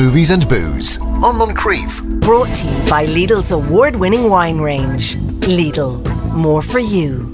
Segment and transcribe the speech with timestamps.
[0.00, 0.96] movies and booze
[1.26, 2.20] on Moncrieff.
[2.20, 5.16] Brought to you by Lidl's award winning wine range.
[5.56, 7.30] Lidl, more for you.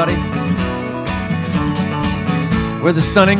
[0.00, 0.14] Everybody.
[2.82, 3.38] We're the stunning.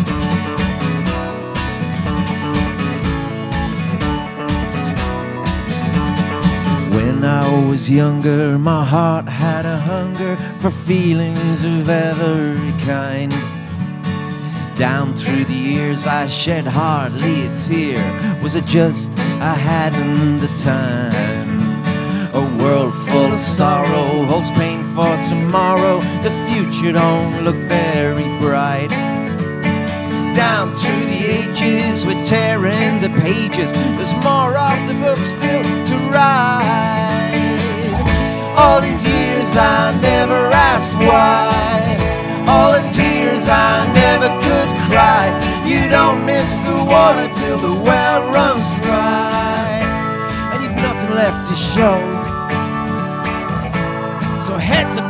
[6.91, 13.33] When I was younger, my heart had a hunger for feelings of every kind.
[14.77, 18.03] Down through the years, I shed hardly a tear.
[18.43, 21.61] Was it just I hadn't the time?
[22.33, 26.01] A world full of sorrow holds pain for tomorrow.
[26.23, 28.91] The future don't look very bright.
[30.35, 33.73] Down through the ages, we're tearing the pages.
[33.73, 37.61] There's more of the book still to write.
[38.59, 41.51] All these years I never asked why.
[42.51, 45.25] All the tears I never could cry.
[45.65, 49.83] You don't miss the water till the well runs dry.
[50.53, 51.99] And you've nothing left to show.
[54.47, 55.10] So heads are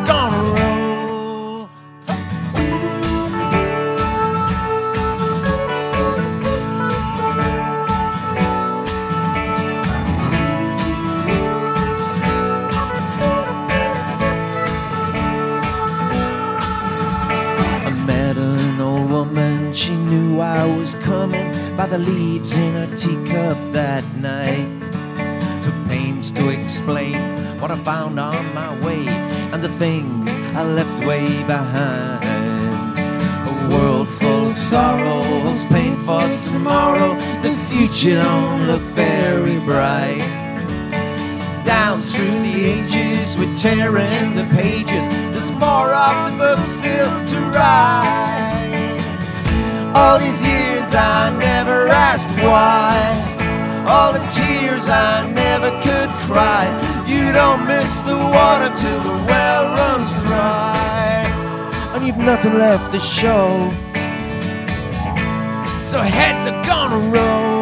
[22.41, 24.67] in her teacup that night.
[25.63, 27.21] Took pains to explain
[27.61, 29.07] what I found on my way
[29.53, 32.25] and the things I left way behind.
[33.47, 37.15] A world full of sorrows, pain for tomorrow.
[37.43, 40.25] The future don't look very bright.
[41.67, 44.10] Down through the ages, we're tearing
[52.61, 56.65] All the tears I never could cry.
[57.07, 61.25] You don't miss the water till the well runs dry.
[61.95, 63.71] And you've nothing left to show.
[65.85, 67.60] So heads are gonna roll.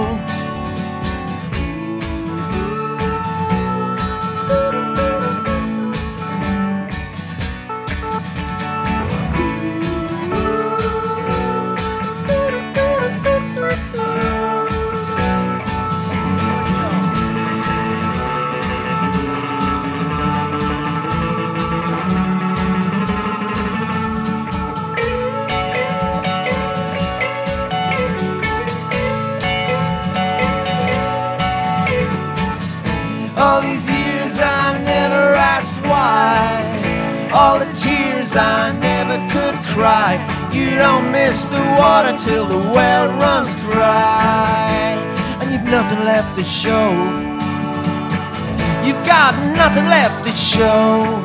[49.78, 51.22] Nothing left to show.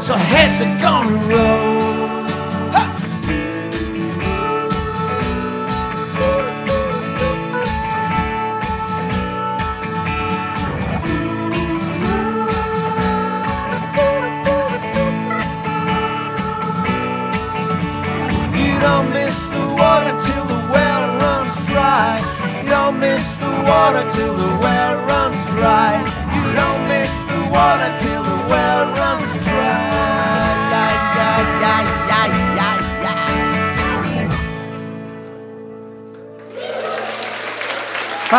[0.00, 1.43] So heads are gonna roll.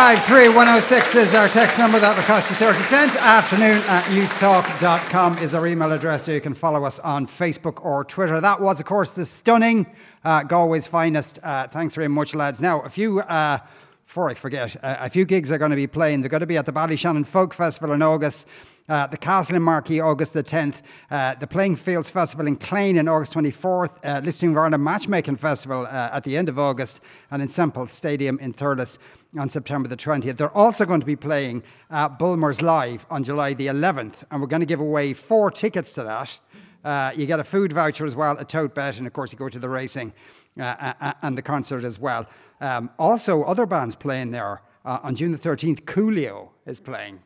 [0.06, 1.98] 53106 is our text number.
[1.98, 3.16] That'll cost you 30 cents.
[3.16, 8.04] Afternoon at newstalk.com is our email address, so you can follow us on Facebook or
[8.04, 8.40] Twitter.
[8.40, 9.84] That was, of course, the stunning
[10.24, 11.40] uh, Galway's finest.
[11.42, 12.60] Uh, thanks very much, lads.
[12.60, 13.18] Now, a few.
[13.18, 13.58] Uh,
[14.06, 16.20] before I forget, uh, a few gigs are going to be playing.
[16.20, 18.46] They're going to be at the Ballyshannon Folk Festival in August.
[18.88, 20.76] Uh, the Castle in Marquee, August the 10th.
[21.10, 23.90] Uh, the Playing Fields Festival in Clane on August 24th.
[24.04, 27.00] Uh, Listing Matchmaking Festival uh, at the end of August.
[27.32, 28.98] And in Semple Stadium in Thurles
[29.38, 30.36] on September the 20th.
[30.36, 34.46] They're also going to be playing at Bulmers Live on July the 11th, and we're
[34.46, 36.38] going to give away four tickets to that.
[36.84, 39.38] Uh, you get a food voucher as well, a tote bet, and of course you
[39.38, 40.12] go to the racing
[40.58, 40.62] uh,
[41.00, 42.26] uh, and the concert as well.
[42.60, 45.82] Um, also, other bands playing there uh, on June the 13th.
[45.82, 47.18] Coolio is playing.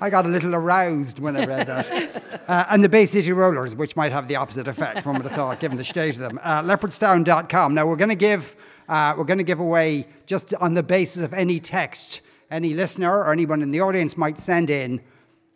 [0.00, 2.44] I got a little aroused when I read that.
[2.48, 5.34] uh, and the Bay City Rollers, which might have the opposite effect, one would have
[5.34, 6.38] thought, given the state of them.
[6.42, 7.74] Uh, leopardstown.com.
[7.74, 8.56] Now, we're going to give
[8.88, 12.20] uh, we're going to give away just on the basis of any text
[12.50, 15.00] any listener or anyone in the audience might send in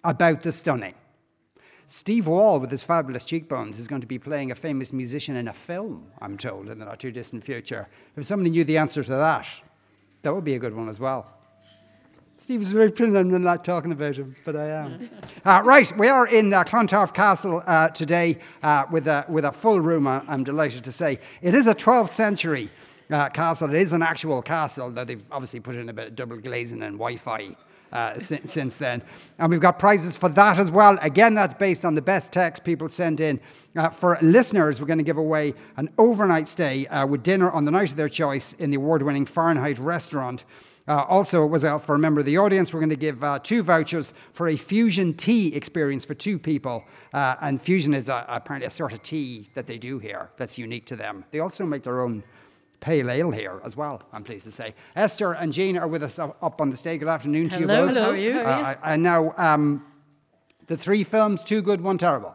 [0.04, 0.94] about the stunning.
[1.88, 5.48] Steve Wall, with his fabulous cheekbones, is going to be playing a famous musician in
[5.48, 7.88] a film, I'm told, in the not too distant future.
[8.16, 9.46] If somebody knew the answer to that,
[10.22, 11.26] that would be a good one as well.
[12.38, 15.10] Steve was very I'm not talking about him, but I am.
[15.44, 19.52] uh, right, we are in uh, Clontarf Castle uh, today uh, with, a, with a
[19.52, 21.20] full room, I'm delighted to say.
[21.42, 22.70] It is a 12th century
[23.10, 23.70] uh, castle.
[23.70, 26.82] It is an actual castle, though they've obviously put in a bit of double glazing
[26.82, 27.56] and Wi Fi.
[27.90, 29.02] Uh, since, since then.
[29.38, 30.98] And we've got prizes for that as well.
[31.00, 33.40] Again, that's based on the best text people send in.
[33.74, 37.64] Uh, for listeners, we're going to give away an overnight stay uh, with dinner on
[37.64, 40.44] the night of their choice in the award winning Fahrenheit restaurant.
[40.86, 43.24] Uh, also, it was uh, for a member of the audience, we're going to give
[43.24, 46.84] uh, two vouchers for a fusion tea experience for two people.
[47.14, 50.84] And fusion is a, apparently a sort of tea that they do here that's unique
[50.84, 51.24] to them.
[51.30, 52.22] They also make their own
[52.80, 54.74] pale ale here as well, I'm pleased to say.
[54.96, 57.00] Esther and Jean are with us up on the stage.
[57.00, 57.88] Good afternoon to you both.
[57.90, 58.38] Hello, how are you?
[58.38, 59.84] Uh, and now, um,
[60.66, 62.34] the three films, two good, one terrible.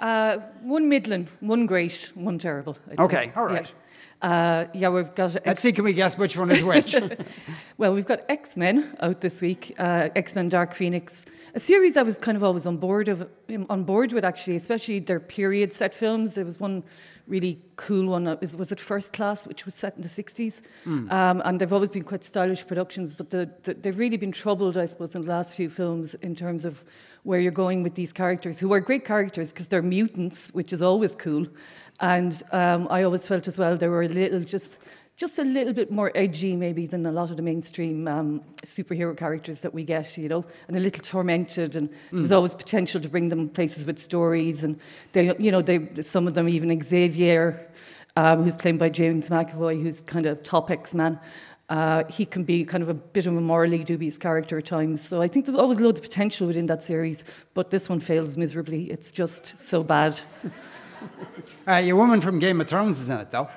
[0.00, 2.76] Uh, one Midland, one great, one terrible.
[2.90, 3.32] I'd okay, say.
[3.36, 3.66] all right.
[3.66, 3.74] Yeah.
[4.22, 5.36] Uh, yeah, we've got.
[5.44, 6.96] Let's see, can we guess which one is which?
[7.78, 9.74] well, we've got X Men out this week.
[9.78, 13.28] Uh, X Men: Dark Phoenix, a series I was kind of always on board of,
[13.68, 16.34] on board with actually, especially their period set films.
[16.34, 16.84] There was one
[17.26, 18.24] really cool one.
[18.40, 20.60] Was it First Class, which was set in the 60s?
[20.84, 21.10] Mm.
[21.10, 24.76] Um, and they've always been quite stylish productions, but the, the, they've really been troubled,
[24.76, 26.84] I suppose, in the last few films in terms of
[27.22, 30.82] where you're going with these characters, who are great characters because they're mutants, which is
[30.82, 31.46] always cool.
[32.00, 34.78] And um, I always felt as well they were a little just
[35.16, 39.16] just a little bit more edgy maybe than a lot of the mainstream um, superhero
[39.16, 41.76] characters that we get, you know, and a little tormented.
[41.76, 41.94] And mm.
[42.12, 44.64] there's always potential to bring them places with stories.
[44.64, 44.78] And
[45.12, 47.70] they, you know, they, some of them even Xavier,
[48.16, 51.20] um, who's played by James McAvoy, who's kind of top X-Man.
[51.68, 55.00] Uh, he can be kind of a bit of a morally dubious character at times.
[55.00, 57.24] So I think there's always loads of potential within that series,
[57.54, 58.90] but this one fails miserably.
[58.90, 60.20] It's just so bad.
[61.68, 63.48] uh, your woman from Game of Thrones is in it, though.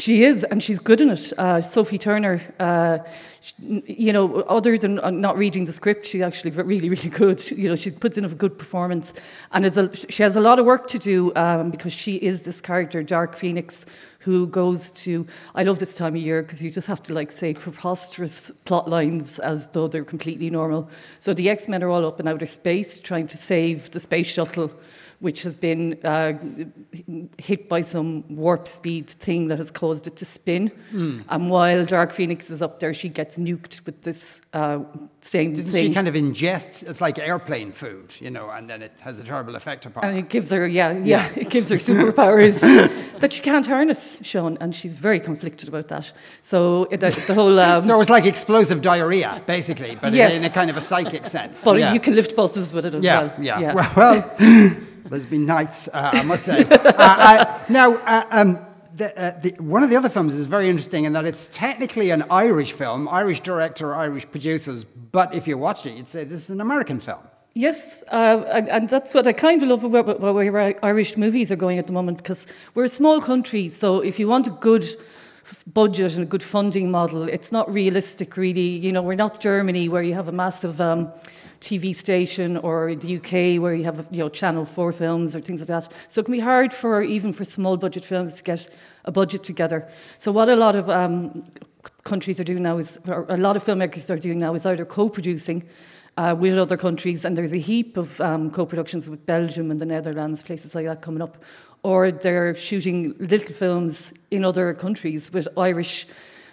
[0.00, 1.30] She is, and she's good in it.
[1.36, 3.00] Uh, Sophie Turner, uh,
[3.42, 7.50] she, you know, other than uh, not reading the script, she's actually really, really good.
[7.50, 9.12] You know, she puts in a good performance,
[9.52, 12.62] and a, she has a lot of work to do um, because she is this
[12.62, 13.84] character, Dark Phoenix,
[14.20, 15.26] who goes to.
[15.54, 18.88] I love this time of year because you just have to like say preposterous plot
[18.88, 20.88] lines as though they're completely normal.
[21.18, 24.28] So the X Men are all up in outer space trying to save the space
[24.28, 24.70] shuttle
[25.20, 26.32] which has been uh,
[27.36, 30.72] hit by some warp speed thing that has caused it to spin.
[30.92, 31.24] Mm.
[31.28, 34.78] And while Dark Phoenix is up there, she gets nuked with this uh,
[35.20, 35.88] same Doesn't thing.
[35.88, 39.24] She kind of ingests, it's like airplane food, you know, and then it has a
[39.24, 40.18] terrible effect upon and her.
[40.18, 42.60] And it gives her, yeah, yeah, yeah it gives her superpowers
[43.20, 46.10] that she can't harness, Sean, and she's very conflicted about that.
[46.40, 46.96] So the,
[47.26, 47.50] the whole.
[47.60, 50.32] Um, so it's like explosive diarrhea, basically, but yes.
[50.32, 51.62] in a kind of a psychic sense.
[51.70, 51.92] But yeah.
[51.92, 53.34] you can lift buses with it as yeah, well.
[53.38, 53.74] Yeah, yeah.
[53.74, 56.64] Well, well there's been nights, uh, I must say.
[56.70, 58.66] uh, I, now, uh, um,
[58.96, 62.10] the, uh, the, one of the other films is very interesting in that it's technically
[62.10, 66.40] an Irish film, Irish director, Irish producers, but if you watched it, you'd say this
[66.40, 67.20] is an American film.
[67.54, 71.56] Yes, uh, and, and, that's what I kind of love about where Irish movies are
[71.56, 74.86] going at the moment because we're a small country, so if you want a good
[75.66, 78.68] budget and a good funding model, it's not realistic, really.
[78.68, 80.80] You know, we're not Germany where you have a massive.
[80.80, 81.12] Um,
[81.60, 85.60] TV station or the UK where you have you know Channel 4 films or things
[85.60, 85.92] like that.
[86.08, 88.68] So it can be hard for even for small budget films to get
[89.04, 89.88] a budget together.
[90.18, 91.44] So what a lot of um,
[92.04, 95.68] countries are doing now is, a lot of filmmakers are doing now is either co-producing
[96.16, 99.86] uh, with other countries, and there's a heap of um, co-productions with Belgium and the
[99.86, 101.38] Netherlands, places like that coming up,
[101.82, 106.06] or they're shooting little films in other countries with Irish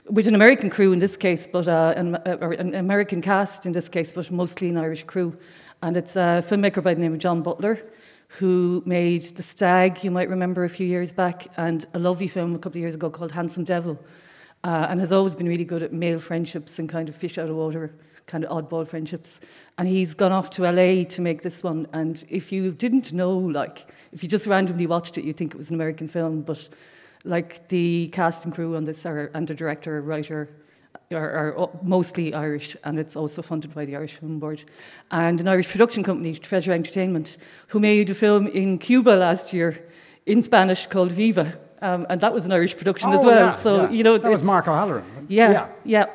[0.10, 3.72] with an American crew in this case, but uh, an, uh, an, American cast in
[3.72, 5.38] this case, but mostly an Irish crew.
[5.82, 7.82] And it's a filmmaker by the name of John Butler,
[8.30, 12.56] who made The Stag, you might remember a few years back, and a lovely film
[12.56, 14.00] a couple of years ago called Handsome Devil,
[14.64, 17.50] uh, and has always been really good at male friendships and kind of fish out
[17.50, 17.94] of water,
[18.26, 19.40] kind of oddball friendships.
[19.78, 21.88] And he's gone off to LA to make this one.
[21.94, 25.58] And if you didn't know, like, if you just randomly watched it, you'd think it
[25.58, 26.68] was an American film, but
[27.28, 30.50] like the cast and crew on this are, and the director, writer,
[31.12, 34.64] are, are, mostly Irish, and it's also funded by the Irish Film Board.
[35.12, 39.86] And an Irish production company, Treasure Entertainment, who made a film in Cuba last year
[40.26, 41.58] in Spanish called Viva.
[41.82, 43.46] Um, and that was an Irish production oh, as well.
[43.46, 43.90] Yeah, so, yeah.
[43.92, 45.06] you know, that was Mark O'Halloran.
[45.30, 45.68] Yeah, yeah.
[45.86, 46.06] yeah.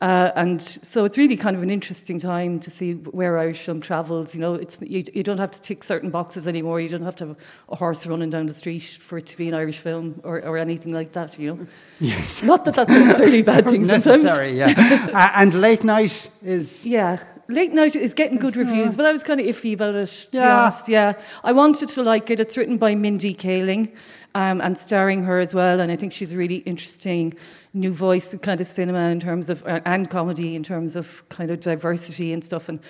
[0.00, 3.80] Uh, and so it's really kind of an interesting time to see where Irish film
[3.80, 4.32] travels.
[4.32, 6.80] You know, it's you, you don't have to tick certain boxes anymore.
[6.80, 7.36] You don't have to have
[7.68, 10.56] a horse running down the street for it to be an Irish film or, or
[10.56, 11.36] anything like that.
[11.38, 11.66] You know,
[12.00, 12.42] yes.
[12.44, 13.86] Not that that's necessarily a bad thing.
[13.86, 14.06] sometimes.
[14.22, 15.08] Necessary, yeah.
[15.12, 17.18] uh, and late night is Yeah.
[17.50, 20.30] Late Night is getting good reviews, but I was kind of iffy about it, to
[20.32, 20.60] be Yeah.
[20.64, 20.86] honest.
[20.86, 21.14] Yeah.
[21.42, 22.40] I wanted to like it.
[22.40, 23.90] It's written by Mindy Kaling
[24.34, 25.80] um, and starring her as well.
[25.80, 27.34] And I think she's a really interesting
[27.74, 31.28] new voice of kind of cinema in terms of, uh, and comedy in terms of
[31.28, 32.68] kind of diversity and stuff.
[32.68, 32.80] And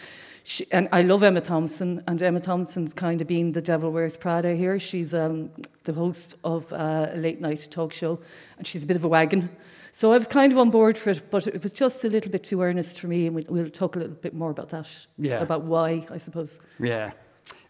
[0.44, 4.16] she, and I love Emma Thompson, and Emma Thompson's kind of been the Devil Wears
[4.16, 4.80] Prada here.
[4.80, 5.50] She's um,
[5.84, 8.18] the host of uh, a late night talk show,
[8.56, 9.50] and she's a bit of a wagon.
[9.92, 12.30] So I was kind of on board for it, but it was just a little
[12.30, 14.88] bit too earnest for me, and we'll, we'll talk a little bit more about that.
[15.18, 15.40] Yeah.
[15.40, 16.60] About why, I suppose.
[16.80, 17.10] Yeah.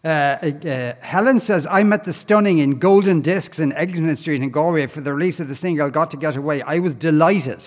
[0.03, 4.49] Uh, uh, Helen says, I met the stunning in Golden Discs in Eglinton Street in
[4.49, 6.61] Galway for the release of the single Got to Get Away.
[6.61, 7.65] I was delighted.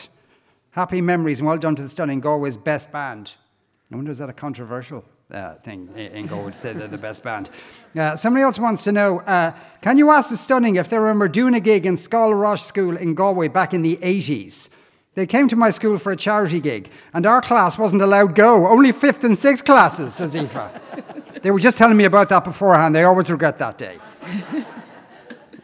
[0.70, 3.34] Happy memories and well done to the stunning Galway's best band.
[3.92, 6.96] I wonder, is that a controversial uh, thing in in Galway to say they're the
[6.96, 7.50] best band?
[7.94, 11.28] Uh, somebody else wants to know uh, Can you ask the stunning if they remember
[11.28, 14.70] doing a gig in Scoil Rois School in Galway back in the 80s?
[15.14, 18.66] They came to my school for a charity gig, and our class wasn't allowed go.
[18.66, 20.56] Only fifth and sixth classes, says Aoife.
[21.40, 22.94] They were just telling me about that beforehand.
[22.94, 23.98] They always regret that day.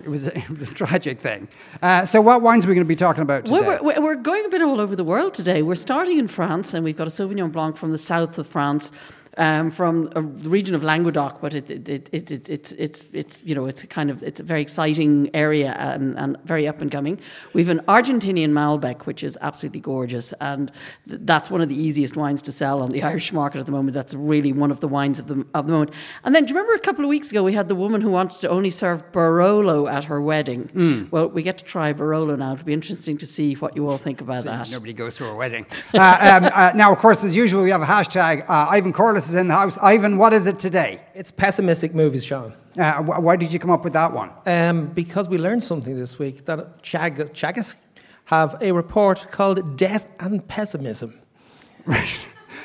[0.02, 1.48] it, was a, it was a tragic thing.
[1.82, 3.60] Uh, so, what wines are we going to be talking about today?
[3.60, 5.62] Well, we're, we're going a bit all over the world today.
[5.62, 8.90] We're starting in France, and we've got a Sauvignon Blanc from the south of France.
[9.38, 13.00] Um, from a, the region of Languedoc, but it, it, it, it, it, it's, it's,
[13.12, 16.66] it's, you know, it's a kind of, it's a very exciting area and, and very
[16.66, 17.20] up and coming.
[17.52, 20.72] We've an Argentinian Malbec, which is absolutely gorgeous, and
[21.08, 23.72] th- that's one of the easiest wines to sell on the Irish market at the
[23.72, 23.94] moment.
[23.94, 25.92] That's really one of the wines of the, of the moment.
[26.24, 28.10] And then, do you remember a couple of weeks ago we had the woman who
[28.10, 31.08] wanted to only serve Barolo at her wedding?
[31.12, 32.54] Well, we get to try Barolo now.
[32.54, 34.68] It'll be interesting to see what you all think about that.
[34.68, 35.64] Nobody goes to a wedding.
[35.94, 38.48] uh, um, uh, now, of course, as usual, we have a hashtag.
[38.48, 39.78] Uh, Ivan Corliss in the house.
[39.82, 41.00] Ivan, what is it today?
[41.14, 42.52] It's pessimistic movies, Sean.
[42.78, 44.30] Uh, wh- why did you come up with that one?
[44.46, 47.76] Um, because we learned something this week that Chag- Teagasc
[48.26, 51.18] have a report called Death and Pessimism.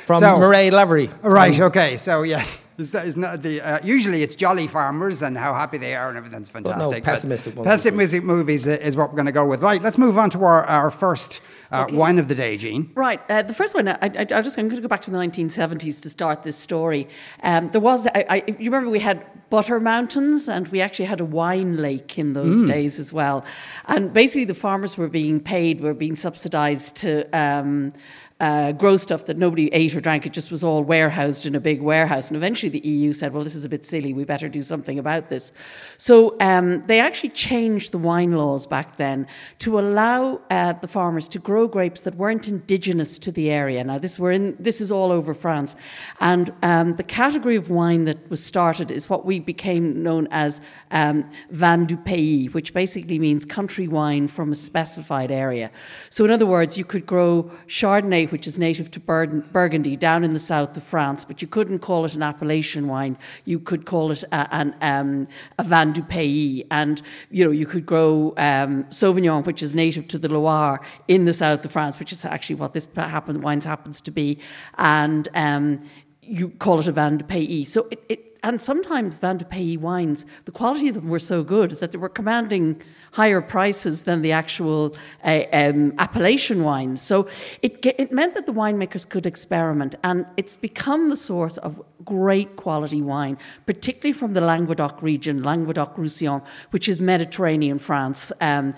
[0.05, 1.09] From So- Murray Lavery.
[1.21, 1.57] Right.
[1.59, 1.95] Um, okay.
[1.95, 5.77] So yes, is that, is not the uh, usually it's jolly farmers and how happy
[5.77, 6.77] they are and everything's fantastic.
[6.77, 7.03] no, fantastic.
[7.05, 9.61] pessimistic ones this Pessimistic movies is what we're going to go with.
[9.63, 9.81] Right.
[9.81, 11.39] Let's move on to our, our first
[11.73, 12.91] uh, wine of the day, Jean.
[12.95, 13.19] Right.
[13.29, 15.17] Uh, the first one, I, I, I just I'm going to go back to the
[15.17, 17.07] 1970s to start this story.
[17.41, 21.19] Um, there was, I, I, you remember, we had butter mountains, and we actually had
[21.19, 23.45] a wine lake in those days as well.
[23.85, 27.29] And basically, the farmers were being paid, were being subsidised to.
[27.37, 27.93] Um,
[28.39, 30.25] uh, grow stuff that nobody ate or drank.
[30.25, 32.27] It just was all warehoused in a big warehouse.
[32.27, 34.13] And eventually the EU said, well, this is a bit silly.
[34.13, 35.51] We better do something about this.
[35.97, 39.27] So um, they actually changed the wine laws back then
[39.59, 43.83] to allow uh, the farmers to grow grapes that weren't indigenous to the area.
[43.83, 45.75] Now, this, in, this is all over France.
[46.19, 50.59] And um, the category of wine that was started is what we became known as
[50.91, 55.71] um, vin du pays, which basically means country wine from a specified area.
[56.09, 60.33] So, in other words, you could grow Chardonnay, which is native to Burgundy, down in
[60.33, 63.17] the south of France, but you couldn't call it an appellation wine.
[63.45, 65.27] You could call it a, an, um,
[65.57, 66.63] a vin du pays.
[66.71, 71.25] And, you know, you could grow um, Sauvignon, which is native to the Loire in
[71.25, 74.39] the south of France, which is actually what this happen, wines happens to be.
[74.77, 75.87] And um,
[76.21, 77.71] you call it a vin du pays.
[77.71, 81.43] So it, it and sometimes Van de Pays wines, the quality of them were so
[81.43, 82.81] good that they were commanding
[83.13, 86.99] higher prices than the actual uh, um, appellation wines.
[86.99, 87.27] So
[87.61, 92.55] it, it meant that the winemakers could experiment, and it's become the source of great
[92.55, 96.41] quality wine, particularly from the Languedoc region, Languedoc Roussillon,
[96.71, 98.73] which is Mediterranean France, um,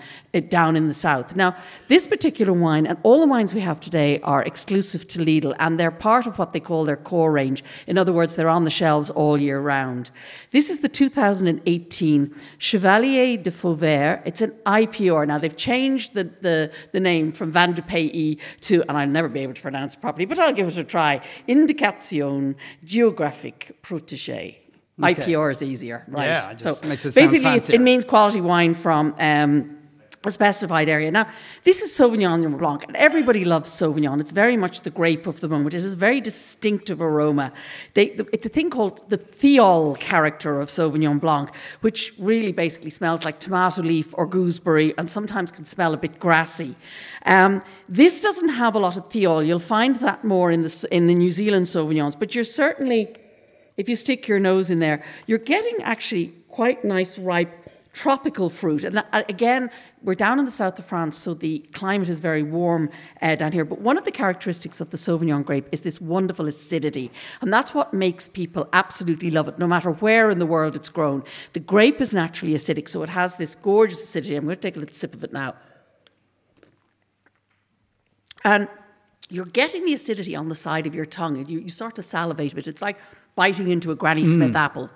[0.48, 1.34] down in the south.
[1.34, 1.56] Now,
[1.88, 5.78] this particular wine, and all the wines we have today, are exclusive to Lidl, and
[5.78, 7.64] they're part of what they call their core range.
[7.86, 10.10] In other words, they're on the shelves all year round.
[10.52, 14.25] This is the 2018 Chevalier de Fauvert.
[14.26, 15.28] It's an IGP.
[15.28, 19.28] Now, they've changed the, the, the name from Van de Pays to, and I'll never
[19.28, 24.56] be able to pronounce it properly, but I'll give it a try Indication Geographique Protégée.
[24.98, 26.26] IGP is easier, right?
[26.26, 27.74] Yeah, it just so it basically, fancier.
[27.74, 29.76] it means quality wine from um,
[30.26, 31.10] a specified area.
[31.10, 31.28] Now,
[31.64, 34.20] this is Sauvignon Blanc, and everybody loves Sauvignon.
[34.20, 35.74] It's very much the grape of the moment.
[35.74, 37.52] It has a very distinctive aroma.
[37.94, 42.90] They, the, it's a thing called the thiol character of Sauvignon Blanc, which really basically
[42.90, 46.76] smells like tomato leaf or gooseberry, and sometimes can smell a bit grassy.
[47.24, 49.46] Um, this doesn't have a lot of thiol.
[49.46, 53.16] You'll find that more in the in the New Zealand Sauvignons, but you're certainly
[53.76, 57.65] if you stick your nose in there, you're getting actually quite nice ripe
[57.96, 58.84] tropical fruit.
[58.84, 59.70] And that, uh, again,
[60.02, 62.90] we're down in the south of France, so the climate is very warm
[63.22, 63.64] uh, down here.
[63.64, 67.10] But one of the characteristics of the Sauvignon grape is this wonderful acidity.
[67.40, 70.90] And that's what makes people absolutely love it, no matter where in the world it's
[70.90, 71.24] grown.
[71.54, 74.36] The grape is naturally acidic, so it has this gorgeous acidity.
[74.36, 75.54] I'm going to take a little sip of it now.
[78.44, 78.68] And
[79.30, 82.02] you're getting the acidity on the side of your tongue, and you, you start to
[82.02, 82.66] salivate a bit.
[82.66, 82.98] It's like
[83.36, 84.90] biting into a Granny Smith apple.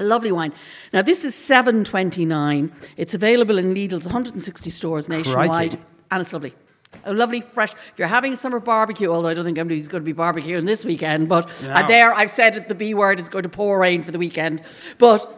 [0.00, 0.52] A lovely wine.
[0.92, 2.72] Now this is seven twenty nine.
[2.96, 5.78] It's available in Lidl's 160 stores nationwide, Crikey.
[6.10, 6.54] and it's lovely.
[7.04, 7.72] A lovely fresh.
[7.72, 10.66] If you're having a summer barbecue, although I don't think anybody's going to be barbecuing
[10.66, 13.20] this weekend, but uh, there I've said it, the B word.
[13.20, 14.62] It's going to pour rain for the weekend,
[14.98, 15.34] but.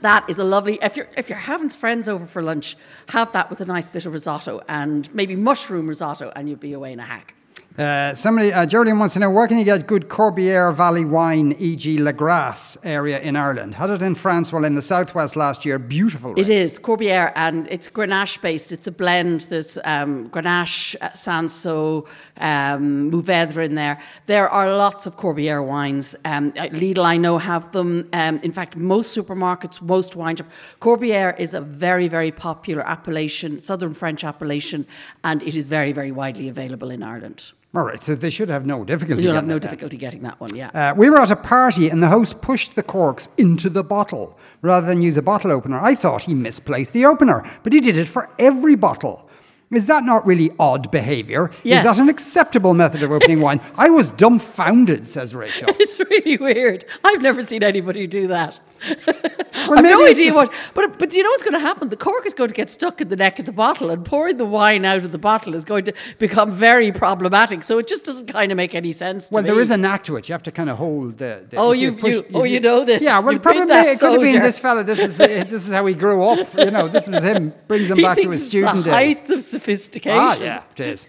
[0.00, 0.78] That is a lovely.
[0.82, 2.76] If you're if you're having friends over for lunch,
[3.08, 6.74] have that with a nice bit of risotto and maybe mushroom risotto, and you'll be
[6.74, 7.34] away in a hack.
[7.76, 11.56] Uh, somebody, uh, Jolene wants to know where can you get good Corbière Valley wine,
[11.58, 13.74] e.g., La Grasse area in Ireland?
[13.74, 15.80] Had it in France, well, in the southwest last year.
[15.80, 16.34] Beautiful.
[16.34, 16.48] It race.
[16.50, 18.70] is Corbière, and it's Grenache based.
[18.70, 19.40] It's a blend.
[19.50, 24.00] There's um, Grenache, uh, Cinsault, um, Mourvedre in there.
[24.26, 26.14] There are lots of Corbière wines.
[26.24, 28.08] Um, uh, Lidl, I know, have them.
[28.12, 30.54] Um, in fact, most supermarkets, most wine shops.
[30.80, 34.86] Corbière is a very, very popular appellation, southern French appellation,
[35.24, 37.50] and it is very, very widely available in Ireland.
[37.74, 39.24] All right, so they should have no difficulty.
[39.24, 40.68] You'll have getting no difficulty getting that one, yeah.
[40.68, 44.38] Uh, we were at a party and the host pushed the corks into the bottle
[44.62, 45.80] rather than use a bottle opener.
[45.80, 49.28] I thought he misplaced the opener, but he did it for every bottle.
[49.72, 51.50] Is that not really odd behaviour?
[51.64, 51.84] Yes.
[51.84, 53.60] Is that an acceptable method of opening wine?
[53.76, 55.68] I was dumbfounded, says Rachel.
[55.80, 56.84] It's really weird.
[57.02, 58.60] I've never seen anybody do that.
[59.68, 61.88] Well, I've no idea just- what, but but do you know what's going to happen?
[61.88, 64.36] The cork is going to get stuck in the neck of the bottle, and pouring
[64.36, 67.62] the wine out of the bottle is going to become very problematic.
[67.62, 69.28] So it just doesn't kind of make any sense.
[69.28, 69.62] To Well, there me.
[69.62, 70.28] is a knack to it.
[70.28, 71.46] You have to kind of hold the.
[71.48, 73.00] the Oh, if you- push- you- oh, you know this.
[73.00, 74.84] Yeah, well, You've probably it could have been this fella.
[74.84, 75.16] This is
[75.52, 76.46] this is how he grew up.
[76.58, 77.54] You know, this was him.
[77.68, 78.92] Brings him He back to his student the days.
[79.20, 80.18] height of sophistication.
[80.18, 81.06] Ah, yeah, it is.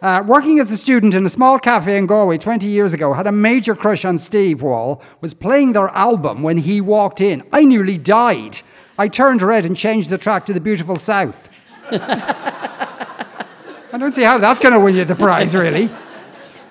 [0.00, 3.26] Uh, working as a student in a small cafe in Galway 20 years ago, had
[3.26, 7.42] a major crush on Steve Wall, was playing their album when he walked in.
[7.52, 8.60] I nearly died.
[8.98, 11.48] I turned red and changed the track to The Beautiful South.
[11.90, 15.90] I don't see how that's going to win you the prize, really.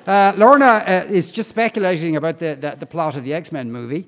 [0.06, 3.72] Uh, Lorna uh, is just speculating about the, the, the plot of the X Men
[3.72, 4.08] movie.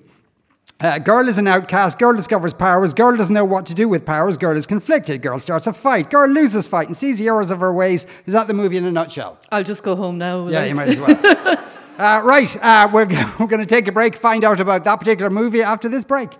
[0.80, 1.98] Uh, girl is an outcast.
[1.98, 2.94] Girl discovers powers.
[2.94, 4.38] Girl doesn't know what to do with powers.
[4.38, 5.24] Girl is conflicted.
[5.24, 6.12] Girl starts a fight.
[6.12, 8.06] Girl loses fight and sees the errors of her ways.
[8.28, 9.40] Is that the movie in a nutshell?
[9.52, 10.48] I'll just go home now.
[10.48, 10.66] Yeah, I?
[10.66, 11.18] you might as well.
[11.98, 13.08] uh, right, uh, we're,
[13.40, 16.32] we're going to take a break, find out about that particular movie after this break.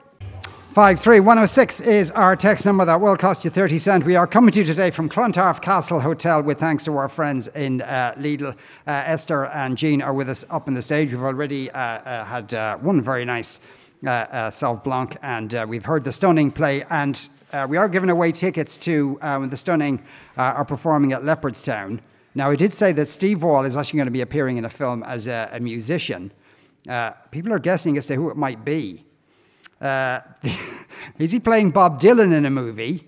[0.78, 4.06] 53106 is our text number that will cost you 30 cent.
[4.06, 7.48] We are coming to you today from Clontarf Castle Hotel with thanks to our friends
[7.48, 8.54] in uh, Lidl.
[8.54, 11.12] Uh, Esther and Jean are with us up on the stage.
[11.12, 13.60] We've already uh, uh, had uh, one very nice
[14.06, 17.28] uh, uh, Sauv Blanc and we've heard the Stunning play and
[17.68, 19.18] we are giving away tickets to
[19.50, 20.04] the Stunning
[20.38, 22.02] are performing at Leopardstown.
[22.38, 24.70] Now, I did say that Steve Wall is actually going to be appearing in a
[24.70, 26.32] film as a, a musician.
[26.88, 29.04] Uh, people are guessing as to who it might be.
[29.82, 30.20] Uh,
[31.18, 33.08] is he playing Bob Dylan in a movie?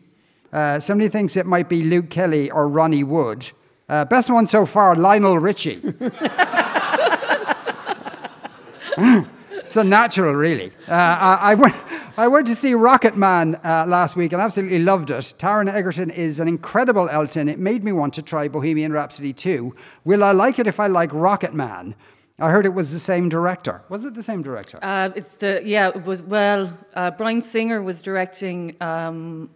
[0.52, 3.48] Uh, somebody thinks it might be Luke Kelly or Ronnie Wood.
[3.88, 5.80] Uh, best one so far, Lionel Richie.
[9.70, 10.72] it's a natural, really.
[10.88, 11.76] Uh, I, I, went,
[12.18, 15.36] I went to see Rocket Man uh, last week and absolutely loved it.
[15.38, 17.48] Taron Egerton is an incredible Elton.
[17.48, 19.76] It made me want to try Bohemian Rhapsody too.
[20.06, 21.94] Will I like it if I like Rocket Man?
[22.40, 23.84] I heard it was the same director.
[23.90, 24.80] Was it the same director?
[24.82, 25.90] Uh, it's the yeah.
[25.90, 26.76] It was well.
[26.96, 29.52] Uh, Bryan Singer was directing um,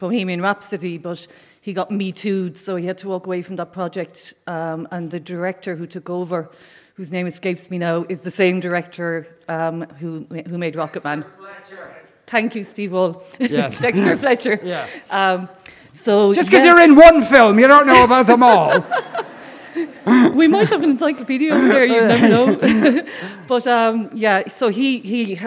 [0.00, 1.28] Bohemian Rhapsody, but
[1.60, 4.34] he got me too'd, so he had to walk away from that project.
[4.48, 6.50] Um, and the director who took over,
[6.94, 11.24] whose name escapes me now, is the same director um, who who made Rocketman.
[12.26, 13.22] Thank you, Steve Wall.
[13.38, 13.78] Yes.
[13.84, 14.58] Dexter Fletcher.
[14.64, 14.86] Yeah.
[15.10, 15.48] Um,
[15.90, 16.72] so Just because yeah.
[16.72, 18.84] you're in one film, you don't know about them all.
[20.34, 21.84] we might have an encyclopedia over there.
[21.84, 23.06] You never know.
[23.46, 25.38] but um, yeah, so he he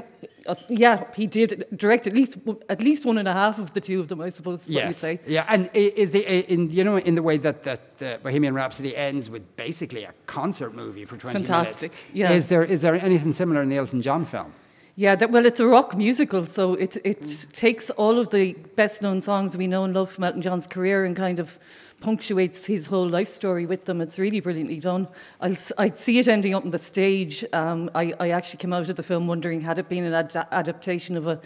[0.48, 2.38] uh, yeah he did direct at least
[2.70, 4.62] at least one and a half of the two of them, I suppose.
[4.62, 4.98] is What yes.
[4.98, 5.20] say?
[5.28, 6.22] Yeah, and is the
[6.54, 10.14] in you know in the way that that the Bohemian Rhapsody ends with basically a
[10.28, 12.14] concert movie for twenty Fantastic, minutes.
[12.14, 12.32] yeah.
[12.32, 14.54] Is there is there anything similar in the Elton John film?
[14.98, 19.02] Yeah, that, well, it's a rock musical, so it it takes all of the best
[19.02, 21.60] known songs we know and love from Elton John's career and kind of
[22.02, 24.02] punctuates his whole life story with them.
[24.02, 25.08] It's really brilliantly done.
[25.42, 27.44] I'll, s- I'd see it ending up on the stage.
[27.54, 30.48] Um, I, I actually came out of the film wondering had it been an ad-
[30.52, 31.40] adaptation of a,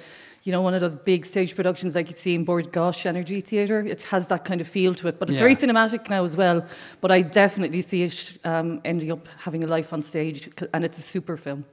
[0.44, 3.42] you know, one of those big stage productions like you'd see in Bord Gáis Energy
[3.42, 3.80] Theatre.
[3.82, 6.66] It has that kind of feel to it, but it's very cinematic now as well.
[7.02, 10.98] But I definitely see it um, ending up having a life on stage, and it's
[10.98, 11.66] a super film.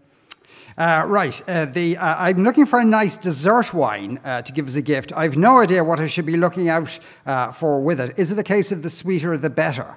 [0.78, 4.66] Uh, right, uh, the uh, I'm looking for a nice dessert wine uh, to give
[4.66, 5.10] as a gift.
[5.16, 8.18] I've no idea what I should be looking out uh, for with it.
[8.18, 9.94] Is it a case of the sweeter the better?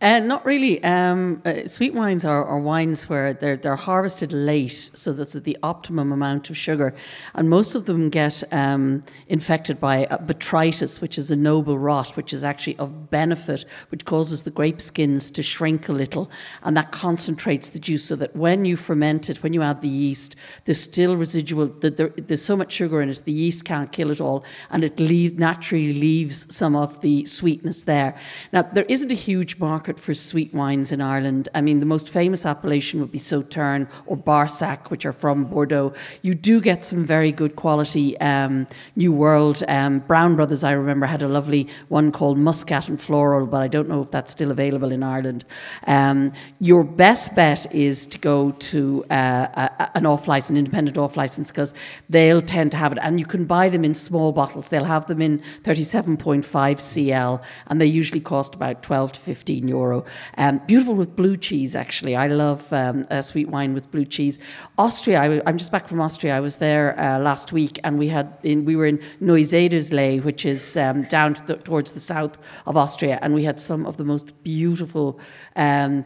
[0.00, 0.80] Uh, not really.
[0.84, 5.58] Um, uh, sweet wines are, are wines where they're, they're harvested late, so that's the
[5.64, 6.94] optimum amount of sugar.
[7.34, 12.16] And most of them get um, infected by uh, botrytis, which is a noble rot,
[12.16, 16.30] which is actually of benefit, which causes the grape skins to shrink a little.
[16.62, 19.88] And that concentrates the juice so that when you ferment it, when you add the
[19.88, 23.90] yeast, there's still residual, the, there, there's so much sugar in it, the yeast can't
[23.90, 28.16] kill it all, and it leave, naturally leaves some of the sweetness there.
[28.52, 31.48] Now, there isn't a huge market for sweet wines in Ireland.
[31.54, 35.94] I mean, the most famous appellation would be Sauterne or Barsac, which are from Bordeaux.
[36.22, 39.62] You do get some very good quality um, New World.
[39.68, 43.68] Um, Brown Brothers, I remember, had a lovely one called Muscat and Flora, but I
[43.68, 45.44] don't know if that's still available in Ireland.
[45.86, 51.16] Um, your best bet is to go to uh, a, an off license, independent off
[51.16, 51.74] license, because
[52.08, 52.98] they'll tend to have it.
[53.02, 54.68] And you can buy them in small bottles.
[54.68, 59.68] They'll have them in 37.5 CL, and they usually cost about 12 to 15
[60.36, 62.16] Um, beautiful with blue cheese, actually.
[62.16, 64.38] I love um, a sweet wine with blue cheese.
[64.76, 66.36] Austria, I, am just back from Austria.
[66.36, 70.44] I was there uh, last week, and we had in, we were in Neusiedlersee, which
[70.44, 73.96] is um, down to the, towards the south of Austria, and we had some of
[73.96, 75.20] the most beautiful
[75.56, 76.04] um,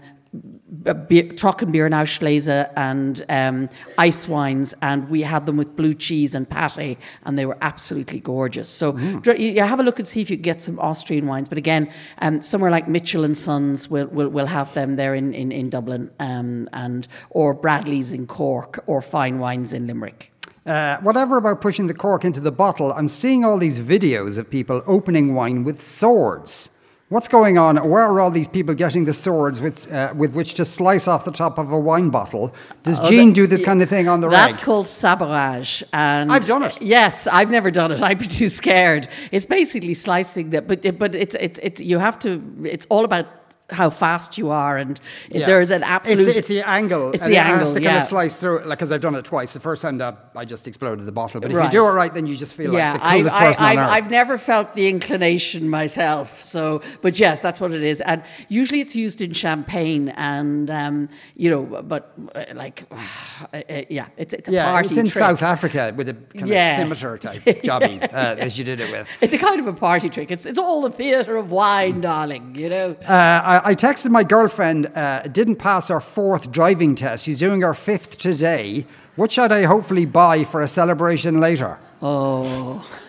[0.85, 3.69] Trockenbeerenauslese and um,
[3.99, 8.21] ice wines, and we had them with blue cheese and pate, and they were absolutely
[8.21, 8.69] gorgeous.
[8.69, 9.39] So mm.
[9.39, 11.49] you have a look and see if you can get some Austrian wines.
[11.49, 15.35] But again, um, somewhere like Mitchell and Sons will will, will have them there in
[15.35, 20.33] in, in Dublin, um, and or Bradley's in Cork, or Fine Wines in Limerick.
[20.65, 24.49] Uh, whatever about pushing the cork into the bottle, I'm seeing all these videos of
[24.49, 26.71] people opening wine with swords.
[27.13, 27.77] What's going on?
[27.91, 31.27] Where are all these people getting the swords with, uh, with which to slice off
[31.27, 32.55] the top of a wine bottle?
[32.85, 34.47] Does oh, Jean do this kind of thing on the right?
[34.47, 34.65] That's reg?
[34.65, 35.85] called sabrage.
[35.93, 36.81] And I've done it.
[36.81, 38.01] Yes, I've never done it.
[38.09, 39.11] I'd be too scared.
[39.31, 42.43] It's basically slicing that, but but it's it's it's you have to.
[42.65, 43.42] It's all about
[43.73, 45.47] how fast you are, and yeah.
[45.47, 46.29] there's an absolute.
[46.29, 47.13] It's, it's the angle.
[47.13, 47.67] It's the angle.
[47.67, 47.91] Has to yeah.
[47.91, 49.53] kind of slice through it, like because I've done it twice.
[49.53, 51.67] The first time that I just exploded the bottle, but if right.
[51.67, 53.71] you do it right, then you just feel yeah, like the coolest I, person I,
[53.71, 53.89] on earth.
[53.89, 58.81] I've never felt the inclination myself, so but yes, that's what it is, and usually
[58.81, 62.85] it's used in champagne, and um, you know, but uh, like,
[63.53, 64.89] uh, yeah, it's it's a yeah, party.
[64.89, 65.23] it's in trick.
[65.23, 66.73] South Africa with a kind yeah.
[66.73, 69.07] of scimitar type jobby uh, as you did it with.
[69.21, 70.31] It's a kind of a party trick.
[70.31, 72.55] It's it's all the theatre of wine, darling.
[72.55, 72.97] You know.
[73.03, 77.25] Uh, I, I texted my girlfriend uh, didn't pass her fourth driving test.
[77.25, 78.87] She's doing her fifth today.
[79.17, 81.79] What should I hopefully buy for a celebration later?
[82.01, 82.85] Oh.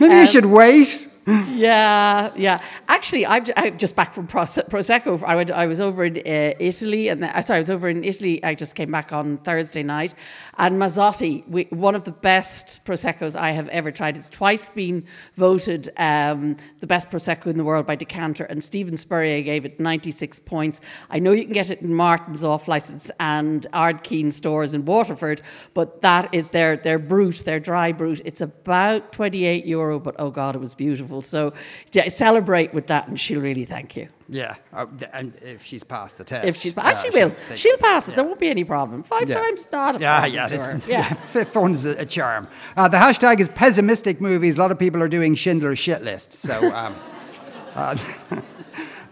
[0.00, 1.09] Maybe um, you should wait
[1.50, 2.58] yeah, yeah.
[2.88, 5.22] Actually, I'm, I'm just back from Prosecco.
[5.22, 8.02] I, went, I was over in uh, Italy, and uh, sorry, I was over in
[8.02, 8.42] Italy.
[8.42, 10.14] I just came back on Thursday night,
[10.58, 14.16] and Mazzotti, we, one of the best Proseccos I have ever tried.
[14.16, 15.04] It's twice been
[15.36, 19.78] voted um, the best Prosecco in the world by Decanter, and Steven Spurrier gave it
[19.78, 20.80] 96 points.
[21.10, 25.42] I know you can get it in Martin's off license and Ardkeen stores in Waterford,
[25.74, 28.20] but that is their, their brut, their dry brut.
[28.24, 31.19] It's about 28 euro, but oh God, it was beautiful.
[31.20, 31.52] So
[31.92, 34.08] yeah, celebrate with that, and she'll really thank you.
[34.28, 37.34] Yeah, uh, and if she's passed the test, if she's passed, uh, she will.
[37.48, 38.12] She'll, she'll pass it.
[38.12, 38.16] Yeah.
[38.16, 39.02] There won't be any problem.
[39.02, 39.34] Five yeah.
[39.34, 40.26] times not a yeah.
[40.26, 40.80] Yeah, yeah.
[40.86, 41.14] yeah.
[41.26, 42.46] Fifth one is a, a charm.
[42.76, 44.56] Uh, the hashtag is pessimistic movies.
[44.56, 46.32] A lot of people are doing Schindler's shit list.
[46.32, 46.70] So.
[46.80, 46.96] Um,
[47.74, 47.96] uh,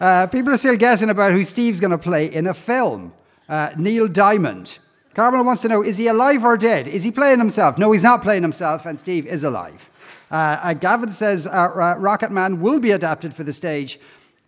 [0.00, 3.12] uh, people are still guessing about who Steve's going to play in a film.
[3.48, 4.78] Uh, Neil Diamond.
[5.14, 6.86] Carmel wants to know: Is he alive or dead?
[6.86, 7.78] Is he playing himself?
[7.78, 9.90] No, he's not playing himself, and Steve is alive.
[10.30, 13.98] Uh, uh, Gavin says uh, Rocket Man will be adapted for the stage,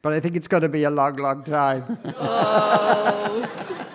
[0.03, 1.99] but I think it's going to be a long, long time.
[2.17, 3.77] Oh.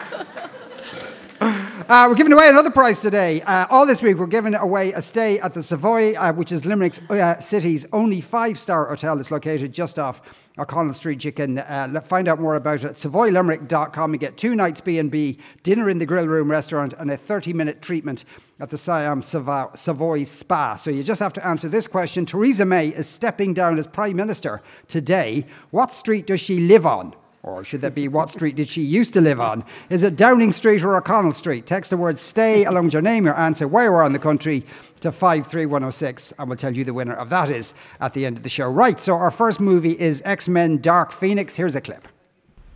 [1.88, 3.41] Uh, we're giving away another prize today.
[3.43, 6.65] Uh, all this week, we're giving away a stay at the Savoy, uh, which is
[6.65, 9.19] Limerick's uh, city's only five star hotel.
[9.19, 10.21] It's located just off
[10.58, 11.24] O'Connell Street.
[11.24, 15.38] You can uh, find out more about it at savoylimerick.com and get two nights B&B,
[15.62, 18.26] dinner in the Grill Room restaurant, and a 30 minute treatment
[18.59, 20.77] at the Siam Savoy Spa.
[20.77, 22.25] So you just have to answer this question.
[22.25, 25.45] Theresa May is stepping down as Prime Minister today.
[25.71, 27.13] What street does she live on?
[27.43, 29.63] Or should that be what street did she used to live on?
[29.91, 31.67] Is it Downing Street or O'Connell Street?
[31.67, 34.19] Text the word stay along with your name, your answer, where you are in the
[34.19, 34.65] country
[35.01, 38.41] to 53106, and we'll tell you the winner of that is at the end of
[38.41, 38.67] the show.
[38.67, 41.55] Right, so our first movie is X Men Dark Phoenix.
[41.55, 42.07] Here's a clip.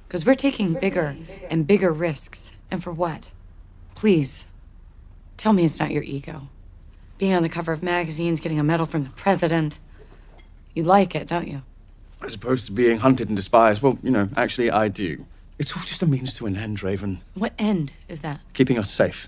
[0.07, 1.15] Because we're taking bigger
[1.49, 2.51] and bigger risks.
[2.69, 3.31] And for what?
[3.95, 4.45] Please,
[5.39, 6.49] tell me it's not your ego.
[7.17, 9.79] Being on the cover of magazines, getting a medal from the president.
[10.75, 11.63] You like it, don't you?
[12.21, 15.25] As opposed to being hunted and despised, well, you know, actually, I do.
[15.57, 17.21] It's all just a means to an end, Raven.
[17.33, 18.41] What end is that?
[18.53, 19.27] Keeping us safe.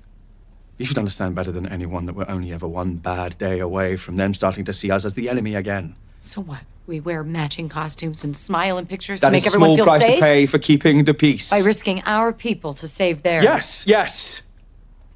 [0.77, 4.15] You should understand better than anyone that we're only ever one bad day away from
[4.17, 5.95] them starting to see us as the enemy again.
[6.21, 6.61] So what?
[6.87, 9.75] We wear matching costumes and smile in pictures That to is make a everyone small
[9.77, 11.49] feel price safe to pay for keeping the peace.
[11.49, 13.43] by risking our people to save theirs.
[13.43, 14.41] Yes, yes.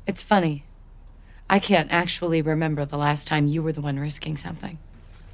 [0.07, 0.63] It's funny.
[1.49, 4.79] I can't actually remember the last time you were the one risking something.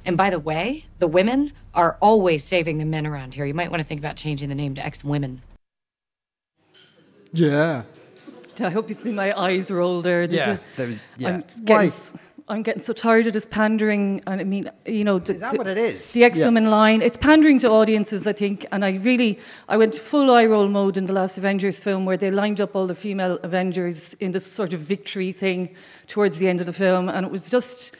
[0.04, 3.44] And by the way, the women are always saving the men around here.
[3.46, 5.42] You might want to think about changing the name to ex women.
[7.32, 7.82] Yeah.
[8.60, 10.26] I hope you see my eyes roll there.
[10.26, 10.58] Did Yeah, you?
[10.76, 11.28] there- yeah.
[11.28, 11.64] I'm just Why?
[11.86, 12.12] getting, s-
[12.48, 15.56] I'm getting so tired of this pandering, and I mean, you know, the, Is that
[15.56, 16.12] what it is?
[16.12, 17.00] The ex-women line.
[17.00, 20.96] It's pandering to audiences, I think, and I really, I went full eye roll mode
[20.96, 24.50] in the last Avengers film, where they lined up all the female Avengers in this
[24.50, 25.74] sort of victory thing
[26.08, 27.96] towards the end of the film, and it was just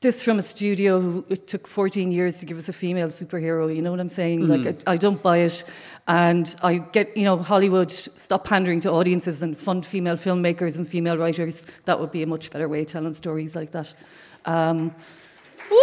[0.00, 3.74] this from a studio who it took 14 years to give us a female superhero.
[3.74, 4.40] You know what I'm saying?
[4.42, 4.64] Mm.
[4.64, 5.64] Like, I, I don't buy it.
[6.06, 10.88] And I get, you know, Hollywood, stop pandering to audiences and fund female filmmakers and
[10.88, 11.66] female writers.
[11.86, 13.94] That would be a much better way of telling stories like that.
[14.44, 14.94] Um.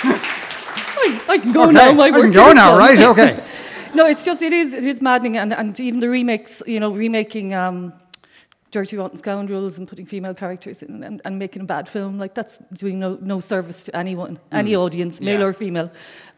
[0.00, 1.92] I, I can go Okay, now.
[1.92, 2.78] My I can go now, done.
[2.78, 2.98] right?
[2.98, 3.44] Okay.
[3.94, 6.90] no, it's just it is it is maddening, and, and even the remakes, you know,
[6.90, 7.92] remaking um,
[8.70, 12.34] Dirty Rotten Scoundrels and putting female characters in and, and making a bad film like
[12.34, 14.80] that's doing no no service to anyone, any hmm.
[14.80, 15.46] audience, male Yeah.
[15.46, 15.90] or female.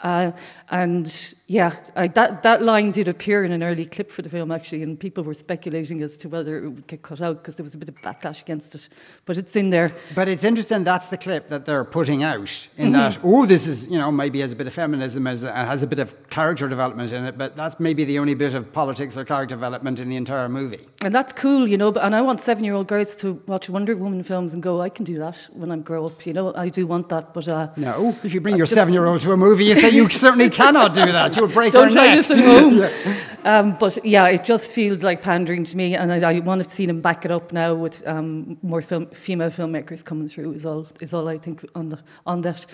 [0.02, 0.32] Uh,
[0.70, 4.50] and yeah, I, that that line did appear in an early clip for the film
[4.50, 7.64] actually, and people were speculating as to whether it would get cut out because there
[7.64, 8.88] was a bit of backlash against it.
[9.26, 9.94] But it's in there.
[10.14, 12.82] But it's interesting that's the clip that they're putting out Mm-hmm.
[12.82, 15.52] in that, oh, this is, you know, maybe has a bit of feminism, as, uh,
[15.52, 18.72] has a bit of character development in it, but that's maybe the only bit of
[18.72, 20.86] politics or character development in the entire movie.
[21.02, 21.90] And that's cool, you know.
[21.92, 25.04] But and I want seven-year-old girls to watch Wonder Woman films and go, I can
[25.04, 26.24] do that when I grow up.
[26.24, 27.34] You know, I do want that.
[27.34, 29.89] But uh, No, if you bring your seven year old to a movie, you say
[29.92, 31.36] you certainly cannot do that.
[31.36, 32.16] You would break don't try neck.
[32.16, 33.16] this at home.
[33.44, 36.68] um, but yeah, it just feels like pandering to me, and I, I want to
[36.68, 40.52] see them back it up now with um, more film, female filmmakers coming through.
[40.52, 42.66] Is all is all I think on the on that.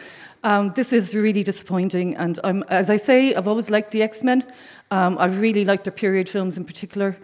[0.45, 4.23] Um, this is really disappointing, and I'm, as I say, I've always liked the X
[4.23, 4.45] Men.
[4.91, 7.17] Um, I've really liked their period films in particular.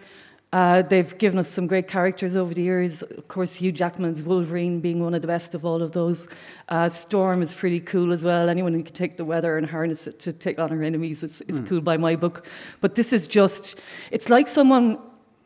[0.53, 3.01] Uh, they've given us some great characters over the years.
[3.01, 6.27] Of course, Hugh Jackman's Wolverine being one of the best of all of those.
[6.69, 8.47] Uh, Storm is pretty cool as well.
[8.47, 11.41] Anyone who can take the weather and harness it to take on her enemies is,
[11.47, 12.45] is cool by my book.
[12.81, 13.79] But this is just,
[14.11, 14.99] it's like someone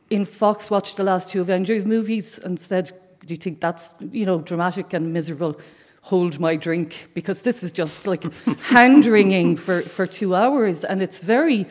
[0.09, 2.91] in Fox watched the last two Avengers movies and said,
[3.25, 5.57] Do you think that's, you know, dramatic and miserable?
[6.01, 8.23] Hold my drink because this is just like
[8.59, 11.65] hand wringing for, for two hours and it's very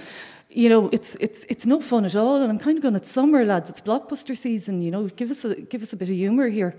[0.56, 2.40] you know, it's it's it's no fun at all.
[2.40, 3.68] And I'm kind of going, it's summer, lads.
[3.68, 4.80] It's blockbuster season.
[4.80, 6.74] You know, give us a give us a bit of humour here.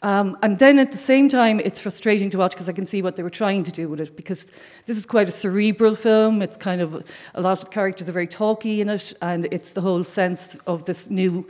[0.00, 3.02] Um, and then at the same time, it's frustrating to watch because I can see
[3.02, 4.16] what they were trying to do with it.
[4.16, 4.46] Because
[4.86, 6.40] this is quite a cerebral film.
[6.40, 9.82] It's kind of a lot of characters are very talky in it, and it's the
[9.82, 11.46] whole sense of this new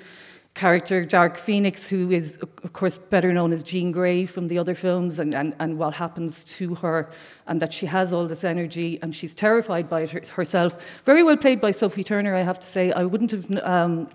[0.59, 4.75] character, Dark Phoenix, who is, of course, better known as Jean Grey from the other
[4.75, 7.09] films, and, and, and what happens to her,
[7.47, 10.77] and that she has all this energy, and she's terrified by it her- herself.
[11.05, 12.91] Very well played by Sophie Turner, I have to say.
[12.91, 14.09] I wouldn't have um,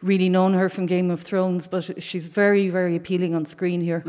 [0.00, 4.04] really known her from Game of Thrones, but she's very, very appealing on screen here.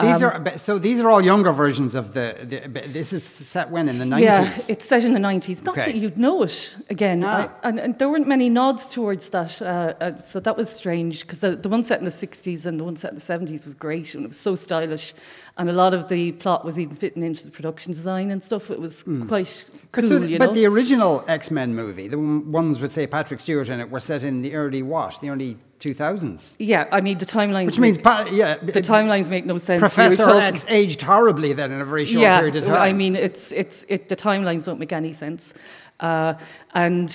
[0.00, 0.78] These Um, are so.
[0.78, 2.34] These are all younger versions of the.
[2.48, 4.26] the this is set when in the nineties.
[4.68, 5.62] Yeah, it's set in the 90s.
[5.62, 5.92] Not Okay.
[5.92, 7.22] that you'd know it again.
[7.24, 7.50] Ah.
[7.62, 9.60] I, and, and there weren't many nods towards that.
[9.60, 12.80] Uh, uh, so that was strange because the, the one set in the 60s and
[12.80, 15.12] the one set in the 70s was great and it was so stylish.
[15.58, 18.70] And a lot of the plot was even fitting into the production design and stuff.
[18.70, 19.76] It was quite Hmm.
[19.92, 23.06] But, cool, so, you but the original X Men movie, the one- ones with say
[23.06, 25.18] Patrick Stewart in it, were set in the early what?
[25.20, 26.56] The early two thousands.
[26.60, 27.66] yeah, I mean, the timelines.
[27.66, 29.82] Which means, make, yeah, the timelines make no sense.
[29.82, 32.80] We Professor talking- X aged horribly then in a very short yeah, period of time.
[32.80, 35.52] I mean, it's it's it, the timelines don't make any sense,
[35.98, 36.34] uh,
[36.72, 37.08] and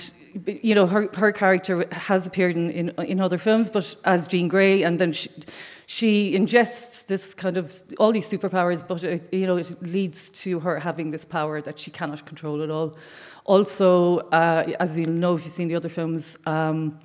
[0.46, 4.48] you know her her character has appeared in, in in other films, but as Jean
[4.48, 5.30] Grey, and then she,
[5.86, 7.64] she ingests this kind of
[7.98, 11.78] all these superpowers, but it, you know it leads to her having this power that
[11.80, 12.98] she cannot control at all.
[13.44, 16.36] Also, uh, as you'll know if you've seen the other films.
[16.44, 16.98] Um,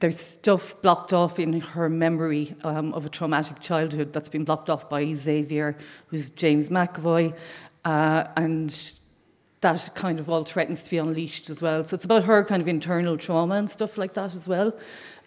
[0.00, 4.68] there's stuff blocked off in her memory um, of a traumatic childhood that's been blocked
[4.68, 5.76] off by Xavier,
[6.08, 7.34] who's James McAvoy,
[7.84, 8.92] uh, and
[9.62, 11.84] that kind of all threatens to be unleashed as well.
[11.84, 14.76] So it's about her kind of internal trauma and stuff like that as well.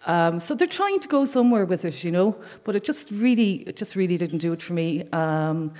[0.06, 3.64] Um, so they're trying to go somewhere with it, you know, but it just really,
[3.66, 5.04] it just really didn't do it for me.
[5.12, 5.74] Um,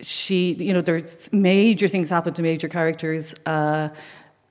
[0.00, 3.34] she, you know, there's major things happen to major characters.
[3.46, 3.88] Uh,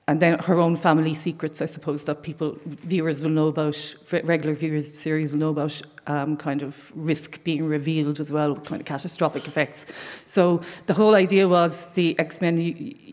[0.08, 4.54] and then her own family secrets, I suppose, that people, viewers will know about, regular
[4.54, 8.56] viewers of the series will know about, um, kind of risk being revealed as well,
[8.56, 9.84] kind of catastrophic effects.
[10.24, 12.56] So the whole idea was the X-Men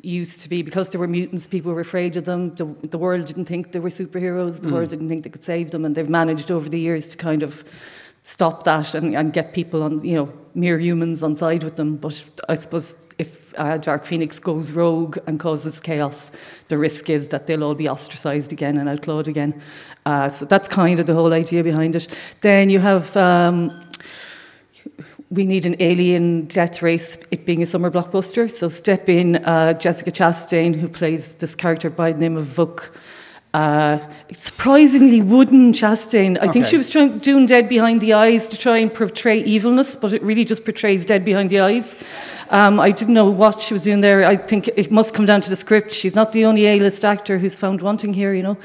[0.04, 3.26] used to be, because there were mutants, people were afraid of them, the, the world
[3.26, 4.72] didn't think they were superheroes, the Mm.
[4.72, 7.44] world didn't think they could save them, and they've managed over the years to kind
[7.44, 7.66] of
[8.24, 11.98] stop that and, and get people on, you know, mere humans on side with them.
[11.98, 16.32] But I suppose if uh, Dark Phoenix goes rogue and causes chaos,
[16.68, 19.62] the risk is that they'll all be ostracized again and outlawed again.
[20.06, 22.08] Uh, so that's kind of the whole idea behind it.
[22.42, 23.16] Then you have.
[23.16, 23.82] Um,
[25.32, 28.50] we need an alien death race, it being a summer blockbuster.
[28.50, 32.90] So step in uh, Jessica Chastain, who plays this character by the name of Vuk.
[33.56, 34.00] Uh,
[34.34, 36.38] surprisingly wooden Chastain.
[36.42, 39.96] I think she was trying doing Dead Behind the Eyes to try and portray evilness,
[39.96, 41.96] but it really just portrays Dead Behind the Eyes.
[42.50, 44.26] Um, I didn't know what she was doing there.
[44.26, 45.94] I think it must come down to the script.
[45.94, 48.58] She's not the only A-list actor who's found wanting here, you know.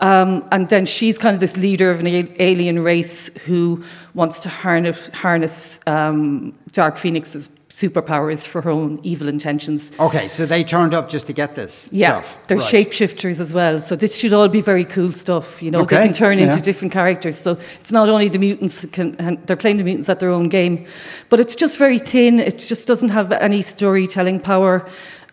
[0.00, 2.06] Um, and then she's kind of this leader of an
[2.38, 9.28] alien race who wants to harness, harness um, Dark Phoenix's superpowers for her own evil
[9.28, 9.90] intentions.
[9.98, 12.36] Okay, so they turned up just to get this Yeah, stuff.
[12.46, 12.72] they're Right.
[12.72, 13.80] shapeshifters as well.
[13.80, 15.60] So this should all be very cool stuff.
[15.60, 16.46] You know, they can turn yeah.
[16.46, 17.36] into different characters.
[17.36, 20.86] So it's not only the mutants can, they're playing the mutants at their own game,
[21.30, 22.38] but it's just very thin.
[22.38, 24.86] It just doesn't have any storytelling power.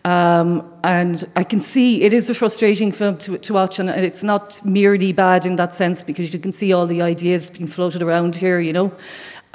[0.04, 4.24] Um, and I can see it is a frustrating film to, to watch, and it's
[4.24, 8.02] not merely bad in that sense because you can see all the ideas being floated
[8.02, 8.90] around here, you know.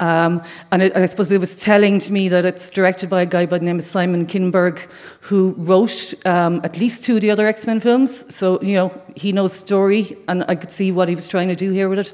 [0.00, 3.26] Um, and I, I suppose it was telling to me that it's directed by a
[3.26, 4.88] guy by the name of Simon Kinberg,
[5.20, 8.24] who wrote um, at least two of the other X Men films.
[8.34, 11.56] So, you know, he knows story, and I could see what he was trying to
[11.56, 12.12] do here with it.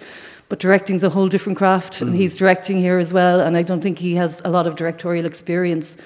[0.49, 3.81] But directing's a whole different craft, and he's directing here as well, and I don't
[3.81, 5.97] think he has a lot of directorial experience.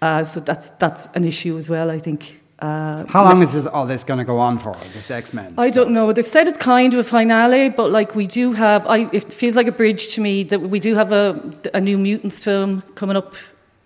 [0.00, 2.37] Uh, so that's, that's an issue as well, I think.
[2.58, 5.54] Uh, How long is this, all this going to go on for, this X-Men?
[5.58, 6.12] I don't know.
[6.12, 9.54] They've said it's kind of a finale, but like we do have, I, it feels
[9.54, 11.40] like a bridge to me that we do have a,
[11.72, 13.34] a new Mutants film coming up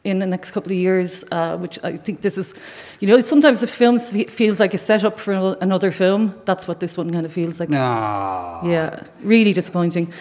[0.04, 2.54] in the next couple of years, uh, which I think this is,
[3.00, 6.80] you know, sometimes if films fe- feels like a setup for another film, that's what
[6.80, 7.68] this one kind of feels like.
[7.72, 8.66] Ah.
[8.66, 10.12] Yeah, really disappointing.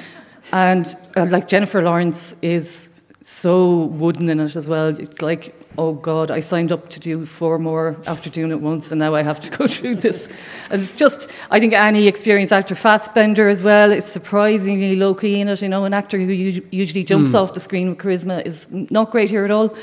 [0.52, 2.90] And uh, like Jennifer Lawrence is
[3.22, 4.90] so wooden in it as well.
[5.00, 8.92] It's like, oh God, I signed up to do four more after doing it once,
[8.92, 10.28] and now I have to go through this.
[10.70, 15.40] And It's just, I think any experienced actor, Fassbender as well, is surprisingly low key
[15.40, 15.62] in it.
[15.62, 17.38] You know, an actor who u- usually jumps Hmm.
[17.38, 19.76] off the screen with charisma is not great here at all.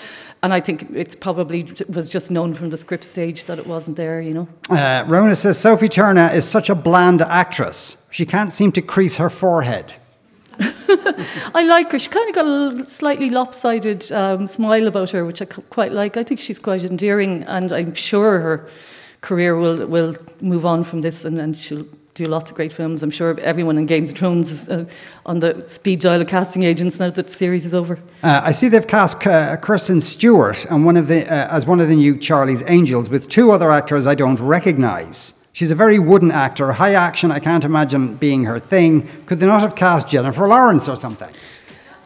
[0.42, 3.96] And I think it's probably was just known from the script stage that it wasn't
[3.96, 4.20] there.
[4.20, 4.48] You know.
[4.70, 7.96] Uh, Rona says Sophie Turner is such a bland actress.
[8.10, 9.94] She can't seem to crease her forehead.
[10.60, 11.98] I like her.
[11.98, 16.16] She kind of got a slightly lopsided um, smile about her, which I quite like.
[16.16, 18.68] I think she's quite endearing, and I'm sure her
[19.20, 21.86] career will will move on from this, and, and she'll
[22.18, 23.02] do lots of great films.
[23.02, 24.84] I'm sure everyone in Games of Thrones is uh,
[25.24, 27.98] on the speed dial of casting agents now that the series is over.
[28.22, 31.80] Uh, I see they've cast uh, Kristen Stewart and one of the, uh, as one
[31.80, 35.34] of the new Charlie's Angels with two other actors I don't recognise.
[35.58, 37.32] She's a very wooden actor, high action.
[37.32, 39.08] I can't imagine being her thing.
[39.26, 41.28] Could they not have cast Jennifer Lawrence or something?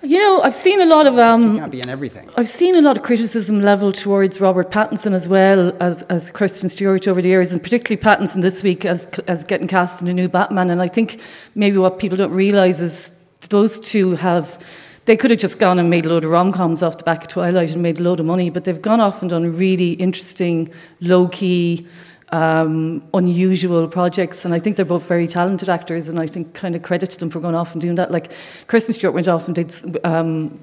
[0.03, 2.31] You know, I've seen a lot of um, Can't be in everything.
[2.39, 6.71] I've seen a lot of criticism leveled towards Robert Pattinson as well as, as Kristen
[6.71, 10.15] Stewart over the years, and particularly Pattinson this week as, as getting cast in a
[10.15, 10.71] new Batman.
[10.71, 11.21] And I think
[11.55, 13.13] maybe what people don't realise is
[13.51, 14.59] those two have.
[15.05, 17.23] They could have just gone and made a load of rom coms off the back
[17.23, 19.95] of Twilight and made a load of money, but they've gone off and done really
[19.95, 21.89] interesting, low key,
[22.33, 24.45] um, unusual projects.
[24.45, 27.19] And I think they're both very talented actors, and I think kind of credit to
[27.19, 28.11] them for going off and doing that.
[28.11, 28.33] Like
[28.67, 30.61] Kristen Stewart went off and did um,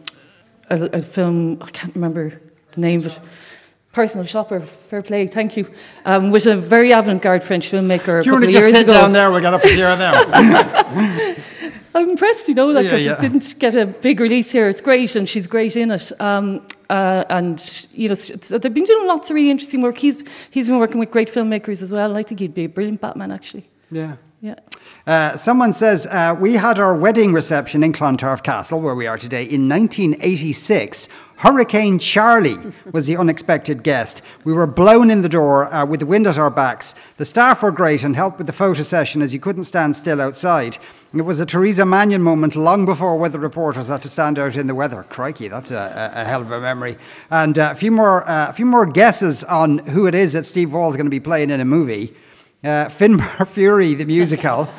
[0.69, 2.39] a, a film, I can't remember
[2.71, 3.19] the name of it.
[3.91, 5.67] Personal Shopper, fair play, thank you.
[6.05, 8.83] Um, with a very avant garde French filmmaker a Do you want to just sit
[8.83, 8.93] ago.
[8.93, 9.31] down there?
[9.31, 11.35] We'll get up here and there.
[11.95, 13.13] I'm impressed, you know, like Yeah, yeah.
[13.13, 14.69] it didn't get a big release here.
[14.69, 16.11] It's great, and she's great in it.
[16.21, 19.97] Um, uh, and you know, they've been doing lots of really interesting work.
[19.97, 20.17] He's
[20.51, 22.15] he's been working with great filmmakers as well.
[22.17, 23.69] I think he'd be a brilliant Batman, actually.
[23.91, 24.15] yeah.
[24.41, 24.55] Yeah.
[25.05, 29.17] Uh, someone says, uh, We had our wedding reception in Clontarf Castle, where we are
[29.17, 31.09] today, in 1986.
[31.35, 32.57] Hurricane Charlie
[32.93, 34.21] was the unexpected guest.
[34.45, 36.95] We were blown in the door uh, with the wind at our backs.
[37.17, 40.21] The staff were great and helped with the photo session as you couldn't stand still
[40.21, 40.77] outside.
[41.11, 44.67] It was a Theresa Mannion moment long before weather reporters had to stand out in
[44.67, 45.03] the weather.
[45.09, 46.97] Crikey, that's a, a, hell of a memory.
[47.31, 50.45] And uh, a few more, uh, a few more guesses on who it is that
[50.45, 52.15] Steve Wall's going to be playing in a movie.
[52.63, 54.69] Uh, Finbar Furey, the musical.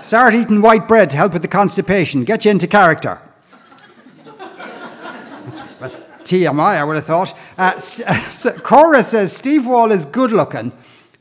[0.00, 2.22] Start eating white bread to help with the constipation.
[2.22, 3.20] Get you into character.
[6.28, 7.34] TMI, I would have thought.
[7.56, 7.80] Uh,
[8.62, 10.70] Cora says Steve Wall is good looking,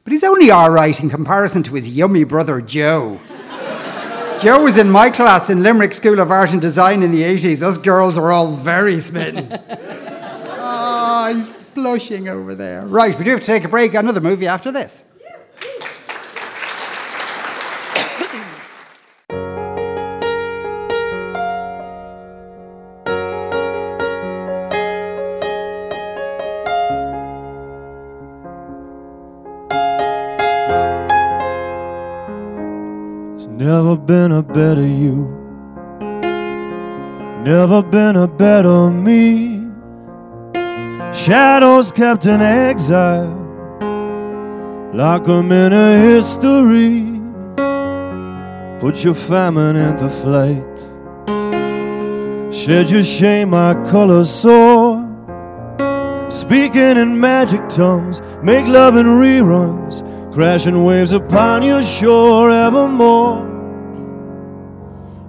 [0.03, 3.19] but he's only all right in comparison to his yummy brother Joe.
[4.39, 7.63] Joe was in my class in Limerick School of Art and Design in the 80s.
[7.63, 9.47] Us girls were all very smitten.
[9.69, 12.85] oh, he's blushing over there.
[12.85, 13.95] Right, we do have to take a break.
[13.95, 15.03] Another movie after this.
[33.67, 35.27] Never been a better you.
[37.43, 39.61] Never been a better me.
[41.13, 43.35] Shadows kept in exile,
[44.93, 47.19] like a in a history.
[48.79, 50.75] Put your famine into flight.
[52.53, 55.03] Shed your shame, my color soar.
[56.29, 59.95] Speaking in magic tongues, make love in reruns,
[60.33, 63.56] crashing waves upon your shore evermore.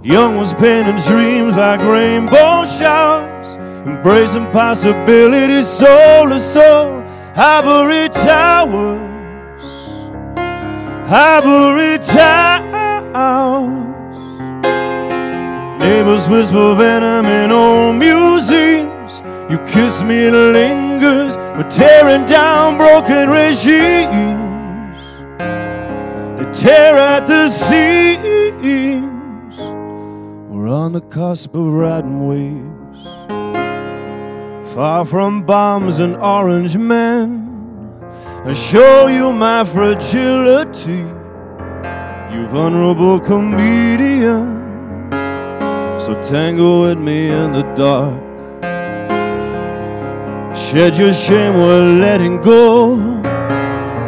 [0.08, 7.04] Young was painting dreams like rainbow showers, embracing possibilities soul to soul.
[7.36, 9.02] Ivory towers,
[11.12, 12.88] ivory towers.
[15.78, 19.20] Neighbors whisper venom in old museums.
[19.50, 21.36] You kiss me, lingers.
[21.36, 25.04] We're tearing down broken regimes.
[26.38, 29.07] They tear at the seams.
[30.68, 33.02] We're on the cusp of riding waves.
[34.74, 37.48] Far from bombs and orange men.
[38.44, 41.06] I show you my fragility.
[42.30, 44.60] You vulnerable comedian.
[45.98, 48.20] So tangle with me in the dark.
[50.54, 52.92] Shed your shame, we're letting go.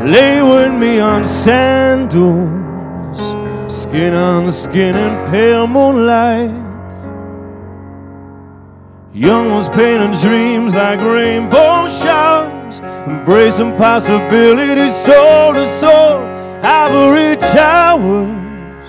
[0.04, 2.59] Lay with me on sand dunes,
[3.91, 6.49] skin on skin in pale moonlight.
[9.12, 16.20] Young was painting dreams like rainbow showers, embracing possibilities soul to soul.
[16.62, 18.88] Ivory towers,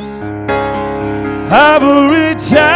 [1.51, 2.75] ivory towers.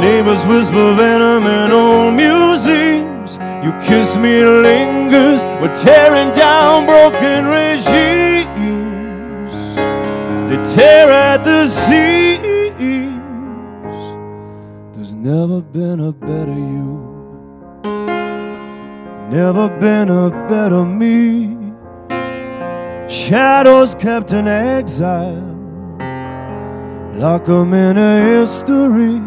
[0.00, 3.38] Neighbors whisper venom in old museums.
[3.64, 5.44] You kiss me, lingers.
[5.60, 8.27] We're tearing down broken regimes.
[10.48, 12.38] They tear at the seams.
[14.94, 17.04] There's never been a better you.
[19.30, 21.54] Never been a better me.
[23.08, 25.44] Shadows kept in exile.
[27.16, 29.20] Lock 'em in a history.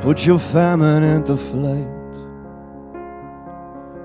[0.00, 2.14] Put your famine into flight.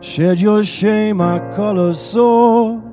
[0.02, 2.91] Shed your shame, our colors soar.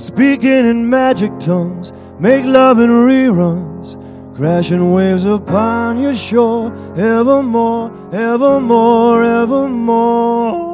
[0.00, 4.00] Speaking in magic tongues, make love in reruns.
[4.34, 10.70] Crashing waves upon your shore, evermore, evermore, evermore.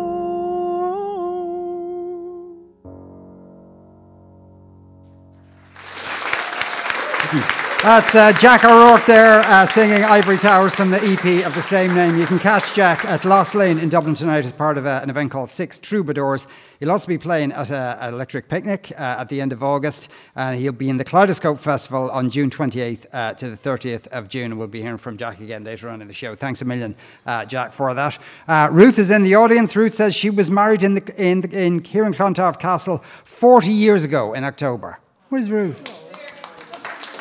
[7.83, 11.95] That's uh, Jack O'Rourke there uh, singing Ivory Towers from the EP of the same
[11.95, 12.17] name.
[12.17, 15.11] You can catch Jack at Lost Lane in Dublin tonight as part of uh, an
[15.11, 16.47] event called Six Troubadours.
[16.81, 20.09] He'll also be playing at a- an Electric Picnic uh, at the end of August,
[20.35, 24.29] and he'll be in the Kaleidoscope Festival on June 28th uh, to the 30th of
[24.29, 24.59] June.
[24.59, 26.35] We'll be hearing from Jack again later on in the show.
[26.35, 26.95] Thanks a million,
[27.27, 28.19] uh, Jack, for that.
[28.49, 29.75] Uh, Ruth is in the audience.
[29.77, 34.35] Ruth says she was married in, the, in, the, in Clontarf Castle 40 years ago
[34.35, 34.99] in October.
[35.29, 35.87] Where's Ruth?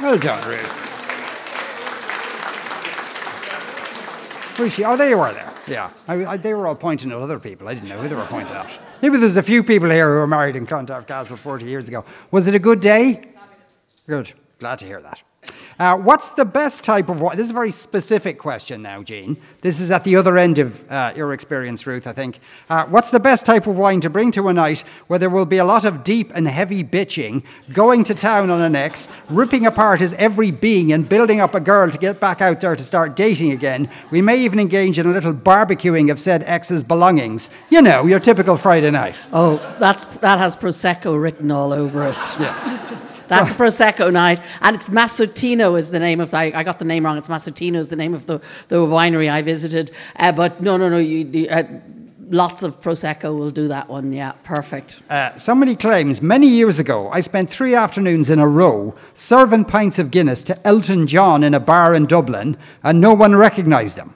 [0.01, 0.81] Well done, Ruth.
[4.57, 4.83] Where is she?
[4.85, 5.53] Oh, there you were there.
[5.67, 5.89] Yeah.
[6.07, 7.67] I, I, they were all pointing at other people.
[7.67, 8.79] I didn't know who they were pointing at.
[9.01, 12.05] Maybe there's a few people here who were married in Clontarf Castle 40 years ago.
[12.31, 13.29] Was it a good day?
[14.07, 14.33] Good.
[14.59, 15.21] Glad to hear that.
[15.77, 17.35] Uh, what's the best type of wine?
[17.35, 19.35] This is a very specific question now, Jean.
[19.61, 22.39] This is at the other end of uh, your experience, Ruth, I think.
[22.69, 25.45] Uh, what's the best type of wine to bring to a night where there will
[25.45, 29.65] be a lot of deep and heavy bitching, going to town on an ex, ripping
[29.65, 32.83] apart his every being and building up a girl to get back out there to
[32.83, 33.89] start dating again?
[34.11, 37.49] We may even engage in a little barbecuing of said ex's belongings.
[37.69, 39.15] You know, your typical Friday night.
[39.33, 42.17] Oh, that's that has prosecco written all over it.
[42.39, 43.11] Yeah.
[43.27, 46.33] That's a prosecco night, and it's Massotino is the name of.
[46.33, 47.17] I, I got the name wrong.
[47.17, 49.91] It's Massotino is the name of the, the winery I visited.
[50.15, 50.97] Uh, but no, no, no.
[50.97, 51.63] You, you, uh,
[52.29, 54.11] lots of prosecco will do that one.
[54.13, 54.97] Yeah, perfect.
[55.09, 59.99] Uh, somebody claims many years ago I spent three afternoons in a row serving pints
[59.99, 64.13] of Guinness to Elton John in a bar in Dublin, and no one recognised him.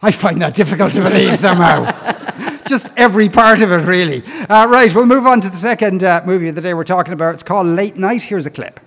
[0.00, 1.84] I find that difficult to believe somehow.
[2.68, 4.22] just every part of it, really.
[4.48, 7.12] Uh, right, we'll move on to the second uh, movie of the day we're talking
[7.12, 7.34] about.
[7.34, 8.22] It's called Late Night.
[8.22, 8.80] Here's a clip.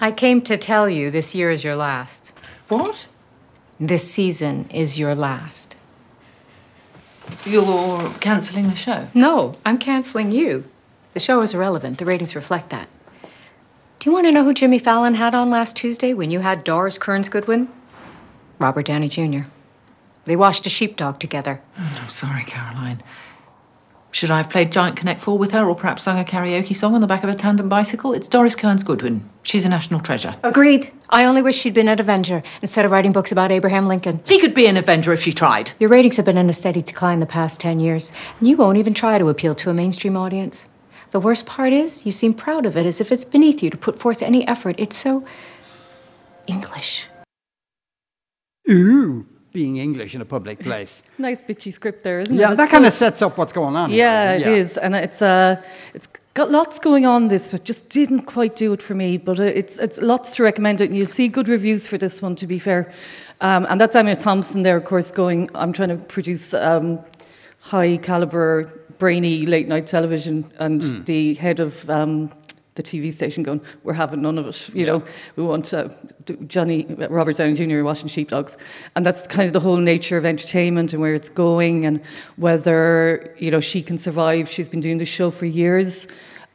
[0.00, 2.32] I came to tell you this year is your last.
[2.68, 3.08] What?
[3.80, 5.76] This season is your last.
[7.44, 9.08] You're cancelling the show?
[9.14, 10.64] No, I'm canceling you.
[11.14, 11.98] The show is irrelevant.
[11.98, 12.88] The ratings reflect that.
[13.22, 16.62] Do you want to know who Jimmy Fallon had on last Tuesday when you had
[16.62, 17.68] Doris Kearns Goodwin?
[18.58, 19.42] Robert Downey Jr.
[20.28, 21.62] They washed a sheepdog together.
[21.78, 23.02] Oh, I'm sorry, Caroline.
[24.10, 26.94] Should I have played Giant Connect 4 with her or perhaps sung a karaoke song
[26.94, 28.12] on the back of a tandem bicycle?
[28.12, 29.26] It's Doris Kearns Goodwin.
[29.42, 30.36] She's a national treasure.
[30.42, 30.92] Agreed.
[31.08, 34.20] I only wish she'd been an Avenger instead of writing books about Abraham Lincoln.
[34.26, 35.72] She could be an Avenger if she tried.
[35.78, 38.76] Your ratings have been in a steady decline the past 10 years, and you won't
[38.76, 40.68] even try to appeal to a mainstream audience.
[41.10, 43.78] The worst part is, you seem proud of it as if it's beneath you to
[43.78, 44.76] put forth any effort.
[44.78, 45.24] It's so.
[46.46, 47.06] English.
[48.70, 51.02] Ooh, being English in a public place.
[51.18, 52.50] Nice bitchy script there, isn't yeah, it?
[52.50, 53.90] Yeah, that kind of sets up what's going on.
[53.90, 53.98] here.
[54.04, 55.56] Yeah, it is, and it's uh,
[55.94, 57.28] it's got lots going on.
[57.28, 59.16] This, but just didn't quite do it for me.
[59.18, 62.22] But uh, it's it's lots to recommend it, and you'll see good reviews for this
[62.22, 62.36] one.
[62.36, 62.92] To be fair,
[63.40, 65.50] um, and that's Emma Thompson there, of course, going.
[65.54, 67.00] I'm trying to produce um,
[67.60, 71.04] high caliber, brainy late night television, and Mm.
[71.06, 71.88] the head of.
[71.90, 72.30] Um,
[72.78, 74.70] the TV station going, we're having none of it.
[74.72, 75.04] You know,
[75.36, 75.90] we want uh,
[76.46, 77.82] Johnny Robert Downey Jr.
[77.82, 78.56] watching sheepdogs,
[78.96, 82.00] and that's kind of the whole nature of entertainment and where it's going, and
[82.36, 84.48] whether you know she can survive.
[84.48, 86.08] She's been doing the show for years,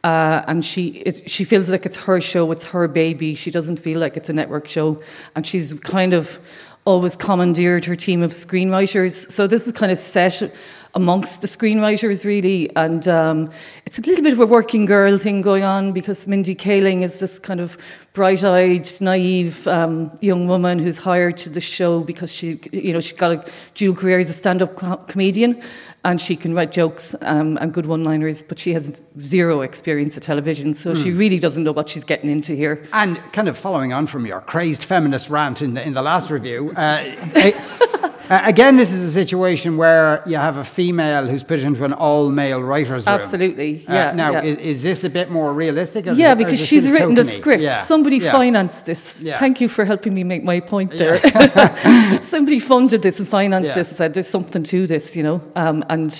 [0.04, 3.36] uh, and she she feels like it's her show, it's her baby.
[3.36, 5.00] She doesn't feel like it's a network show,
[5.36, 6.40] and she's kind of
[6.86, 9.32] always commandeered her team of screenwriters.
[9.32, 10.54] So this is kind of set
[10.96, 12.70] amongst the screenwriters really.
[12.76, 13.50] And um,
[13.86, 17.20] it's a little bit of a working girl thing going on because Mindy Kaling is
[17.20, 17.78] this kind of
[18.14, 23.18] bright-eyed naive um, young woman who's hired to the show because she you know she's
[23.18, 25.60] got a dual career as a stand-up co- comedian
[26.06, 30.22] and she can write jokes um, and good one-liners but she has zero experience of
[30.22, 30.74] television.
[30.76, 31.18] So she Hmm.
[31.18, 32.86] really doesn't know what she's getting into here.
[32.94, 36.30] And kind of following on from your crazed feminist rant in the, in the last
[36.30, 37.04] review, uh,
[38.30, 41.94] uh, again, this is a situation where you have a female who's put into an
[41.94, 43.16] all male writer's room.
[43.16, 44.44] Absolutely, Uh, yeah, now, yeah.
[44.44, 46.06] Is, is this a bit more realistic?
[46.06, 47.62] Yeah, because she's written the script.
[47.62, 48.32] Yeah, Somebody yeah.
[48.32, 49.18] financed this.
[49.40, 51.20] Thank you for helping me make my point there.
[52.22, 55.42] Somebody funded this and financed this and said there's something to this, you know.
[55.56, 56.12] Um, and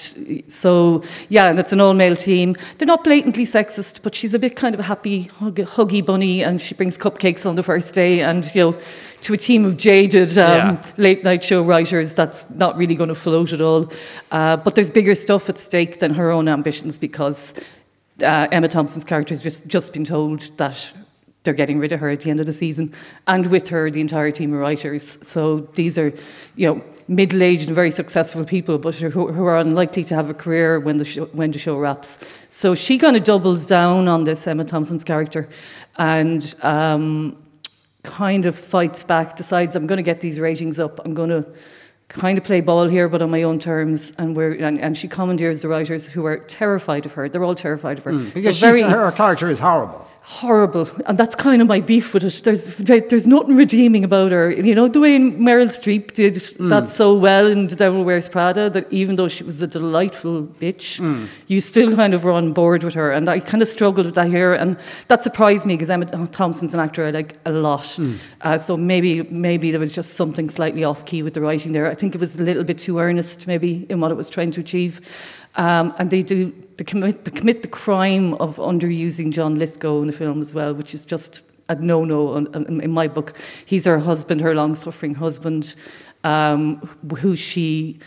[0.48, 2.56] so, yeah, and it's an all male team.
[2.78, 6.44] They're not blatantly sexist, but she's a bit kind of a happy, hug, huggy bunny,
[6.44, 8.22] and she brings cupcakes on the first day.
[8.22, 8.80] And, you know,
[9.24, 10.82] to a team of jaded um, Yeah.
[10.98, 13.92] late night show writers, that's not really going to float at all.
[14.32, 17.54] Uh, but there's bigger stuff at stake than her own ambitions because
[18.22, 20.92] uh, Emma Thompson's character has just, just been told that
[21.44, 22.94] they're getting rid of her at the end of the season,
[23.28, 25.18] and with her, the entire team of writers.
[25.22, 26.14] So these are,
[26.56, 30.34] you know, middle-aged and very successful people, but who, who are unlikely to have a
[30.34, 32.18] career when the show, when the show wraps.
[32.48, 35.50] So she kind of doubles down on this Emma Thompson's character,
[35.98, 37.36] and um,
[38.04, 41.00] kind of fights back, decides I'm going to get these ratings up.
[41.04, 41.46] I'm going to
[42.10, 44.14] kind of play ball here, but on my own terms.
[44.18, 47.28] And we're and, and she commandeers the writers who are terrified of her.
[47.30, 48.12] They're all terrified of her.
[48.12, 50.08] Mm, because so very her character is horrible.
[50.26, 52.44] Horrible, and that's kind of my beef with it.
[52.44, 54.50] There's there's nothing redeeming about her.
[54.52, 56.88] You know the way Meryl Streep did that mm.
[56.88, 58.70] so well in The Devil Wears Prada.
[58.70, 61.28] That even though she was a delightful bitch, mm.
[61.48, 63.12] you still kind of were on board with her.
[63.12, 64.78] And I kind of struggled with that here, and
[65.10, 67.84] that surprised me because Emma Thompson's an actor I like a lot.
[67.84, 68.18] Mm.
[68.42, 71.92] Uh, so maybe maybe there was just something slightly off key with the writing there.
[71.92, 74.52] I think it was a little bit too earnest, maybe in what it was trying
[74.52, 75.02] to achieve.
[75.56, 80.14] Um, and they do they commit, commit the crime of underusing John Lithgow in the
[80.14, 83.38] film as well, which is just a no-no in, in- my book.
[83.66, 85.76] He's her husband, her long-suffering husband,
[86.24, 86.78] um,
[87.20, 88.00] who she.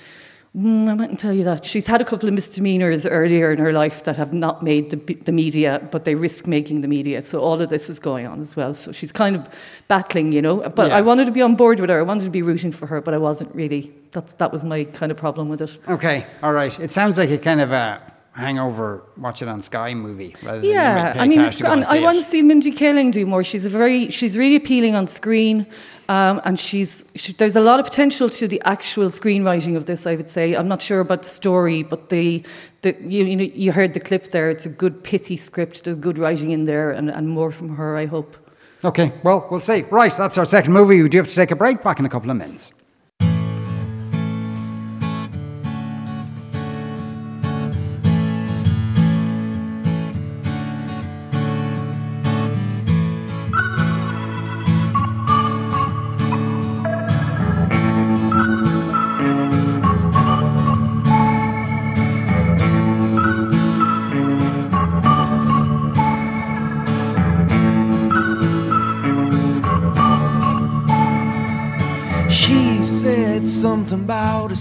[0.57, 1.67] Mm, I mightn't tell you that.
[1.67, 4.97] She's had a couple of misdemeanors earlier in her life that have not made the,
[5.25, 7.21] the media, but they risk making the media.
[7.21, 8.73] So all of this is going on as well.
[8.73, 9.47] So she's kind of
[9.87, 10.67] battling, you know.
[10.71, 10.97] But Yeah.
[10.97, 11.99] I wanted to be on board with her.
[11.99, 13.93] I wanted to be rooting for her, but I wasn't really.
[14.13, 15.77] That's that was my kind of problem with it.
[15.89, 16.79] Okay, all right.
[16.81, 18.01] It sounds like a kind of a
[18.37, 22.18] hangover, watch it on Sky movie rather Yeah, I mean, cash and and I want
[22.18, 23.43] to see Mindy Kaling do more.
[23.43, 25.66] She's a very, she's really appealing on screen,
[26.09, 30.07] um, and she's she, there's a lot of potential to the actual screenwriting of this.
[30.07, 32.45] I would say I'm not sure about the story, but the,
[32.82, 34.51] the you, you know you heard the clip there.
[34.51, 35.84] It's a good pithy script.
[35.84, 37.97] There's good writing in there, and, and more from her.
[37.97, 38.37] I hope.
[38.84, 39.82] Okay, well, we'll see.
[39.91, 41.03] Right, that's our second movie.
[41.03, 41.82] We do have to take a break.
[41.82, 42.72] Back in a couple of minutes.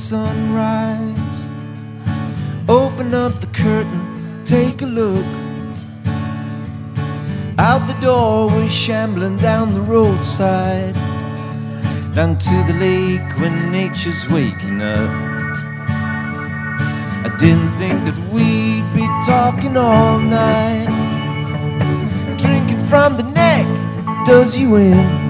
[0.10, 1.48] Sunrise.
[2.70, 5.26] Open up the curtain, take a look.
[7.58, 10.94] Out the door, we're shambling down the roadside.
[12.14, 15.10] Down to the lake when nature's waking up.
[17.26, 20.86] I didn't think that we'd be talking all night.
[22.38, 23.66] Drinking from the neck
[24.28, 25.25] does you in.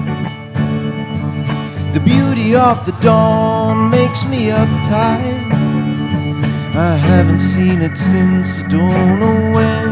[1.96, 5.22] The beauty of the dawn makes me uptight.
[6.74, 9.88] I haven't seen it since I don't know when.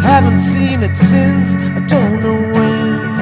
[0.00, 3.16] Haven't seen it since I don't know when.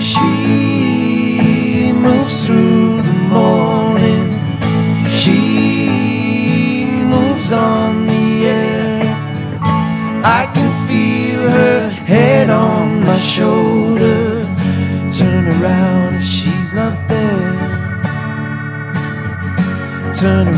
[0.00, 4.28] She moves through the morning.
[5.10, 8.07] She moves on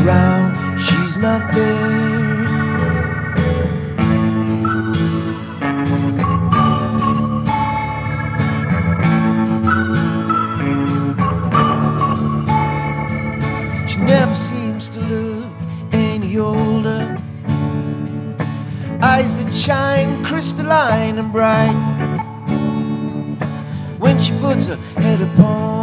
[0.04, 2.46] around, she's not there.
[13.88, 15.52] She never seems to look
[15.92, 17.18] any older.
[19.02, 21.76] Eyes that shine crystalline and bright.
[23.98, 25.79] When she puts her head upon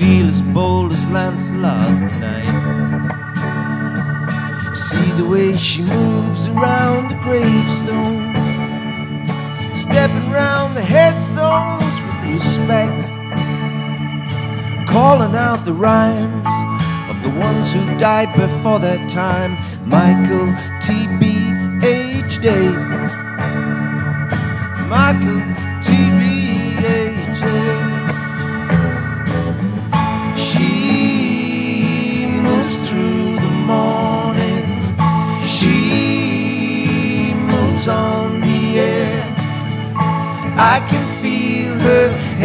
[0.00, 2.46] feel as bold as Lancelot at night.
[4.74, 8.34] See the way she moves around the gravestone,
[9.74, 13.02] stepping round the headstones with respect,
[14.88, 16.54] calling out the rhymes
[17.10, 19.52] of the ones who died before their time.
[19.86, 21.24] Michael T.B.
[21.86, 22.40] H.
[22.40, 22.70] Day.
[24.88, 25.42] Michael
[25.82, 26.09] T.B.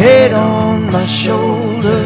[0.06, 2.02] head on my shoulder.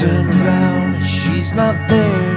[0.00, 2.30] Turn around, she's not there.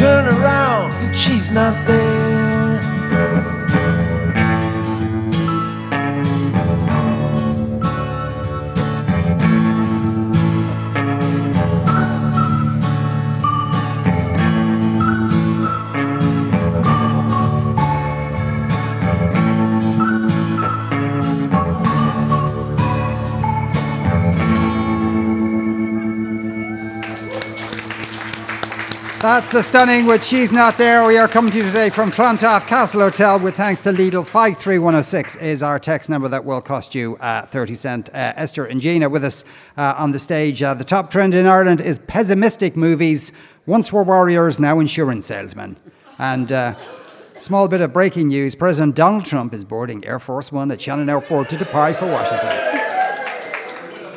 [0.00, 2.17] Turn around, she's not there.
[29.28, 31.04] That's the stunning with She's Not There.
[31.04, 34.24] We are coming to you today from Clontarf Castle Hotel with thanks to Lidl.
[34.24, 38.08] 53106 is our text number that will cost you uh, 30 cent.
[38.08, 39.44] Uh, Esther and Gina with us
[39.76, 40.62] uh, on the stage.
[40.62, 43.32] Uh, the top trend in Ireland is pessimistic movies.
[43.66, 45.76] Once were warriors, now insurance salesmen.
[46.18, 46.74] And uh,
[47.38, 51.10] small bit of breaking news President Donald Trump is boarding Air Force One at Shannon
[51.10, 52.48] Airport to depart for Washington.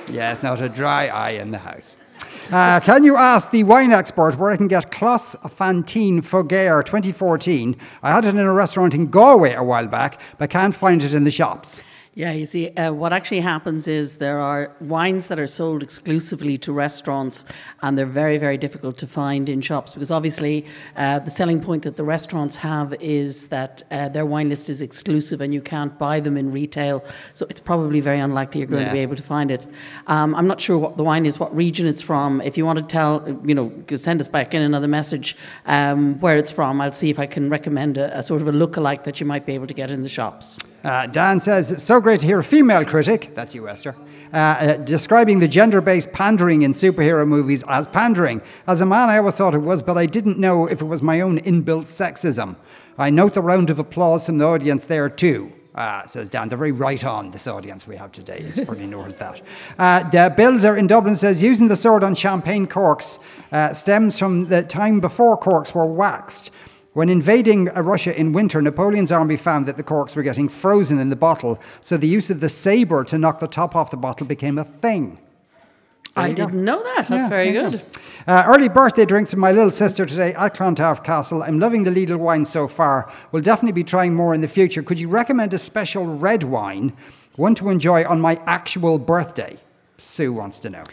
[0.10, 1.98] Yes, not a dry eye in the house.
[2.52, 7.78] Uh, can you ask the wine expert where I can get Clos Fantine Faugères 2014?
[8.04, 11.14] I had it in a restaurant in Galway a while back, but can't find it
[11.14, 11.82] in the shops.
[12.14, 16.58] Yeah, you see, uh, what actually happens is there are wines that are sold exclusively
[16.58, 17.46] to restaurants,
[17.84, 20.66] and they're very, very difficult to find in shops because obviously
[20.98, 24.82] uh, the selling point that the restaurants have is that uh, their wine list is
[24.82, 27.02] exclusive and you can't buy them in retail.
[27.34, 28.90] So it's probably very unlikely you're going Yeah.
[28.90, 29.66] to be able to find it.
[30.08, 32.42] Um, I'm not sure what the wine is, what region it's from.
[32.42, 36.36] If you want to tell, you know, send us back in another message um, where
[36.36, 36.82] it's from.
[36.82, 39.46] I'll see if I can recommend a, a sort of a look-alike that you might
[39.46, 40.60] be able to get in the shops.
[40.84, 43.96] Uh, Dan says, so great to hear a female critic, that's you, Esther,
[44.34, 48.42] uh, uh, describing the gender based pandering in superhero movies as pandering.
[48.68, 51.02] As a man, I always thought it was, but I didn't know if it was
[51.02, 52.56] my own inbuilt sexism.
[52.98, 55.52] I note the round of applause from the audience there too.
[55.74, 58.40] Uh, says Dan, they're very right on this audience we have today.
[58.40, 59.42] It's probably knows that.
[59.80, 63.20] Uh, the Bilzer in Dublin says using the sword on champagne corks
[63.54, 66.52] uh, stems from the time before corks were waxed.
[66.94, 71.00] When invading uh, Russia in winter, Napoleon's army found that the corks were getting frozen
[71.00, 73.98] in the bottle, so the use of the saber to knock the top off the
[73.98, 75.18] bottle became a thing.
[76.16, 77.08] There I didn't know that.
[77.08, 77.72] That's Yeah, very good.
[77.72, 77.82] go.
[78.28, 81.44] Uh, early birthday drinks for my little sister today at Clontarf Castle.
[81.44, 83.10] I'm loving the Lidl wine so far.
[83.32, 84.84] We'll definitely be trying more in the future.
[84.84, 86.92] Could you recommend a special red wine,
[87.38, 89.58] one to enjoy on my actual birthday?
[89.98, 90.84] Sue wants to know.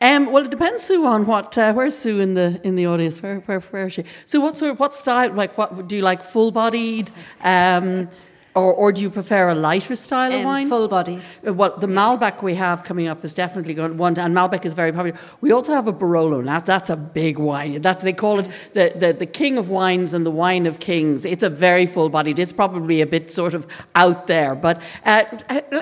[0.00, 1.56] Um, well, it depends, Sue, on what.
[1.56, 3.22] Uh, where's Sue in the in the audience?
[3.22, 4.04] Where where where is she?
[4.26, 5.32] Sue, what sort of what style?
[5.32, 6.22] Like, what do you like?
[6.22, 7.08] Full bodied?
[7.42, 8.08] Um,
[8.56, 10.68] Or, or do you prefer a lighter style of Um, wine?
[10.68, 11.20] full body.
[11.46, 14.72] Uh, Well, the Malbec we have coming up is definitely going one, and Malbec is
[14.72, 15.18] very popular.
[15.42, 16.42] We also have a Barolo.
[16.42, 17.82] Now that's a big wine.
[17.82, 21.26] That's they call it the, the, the king of wines and the wine of kings.
[21.26, 22.38] It's a very full bodied.
[22.38, 25.24] It's probably a bit sort of out there, but uh,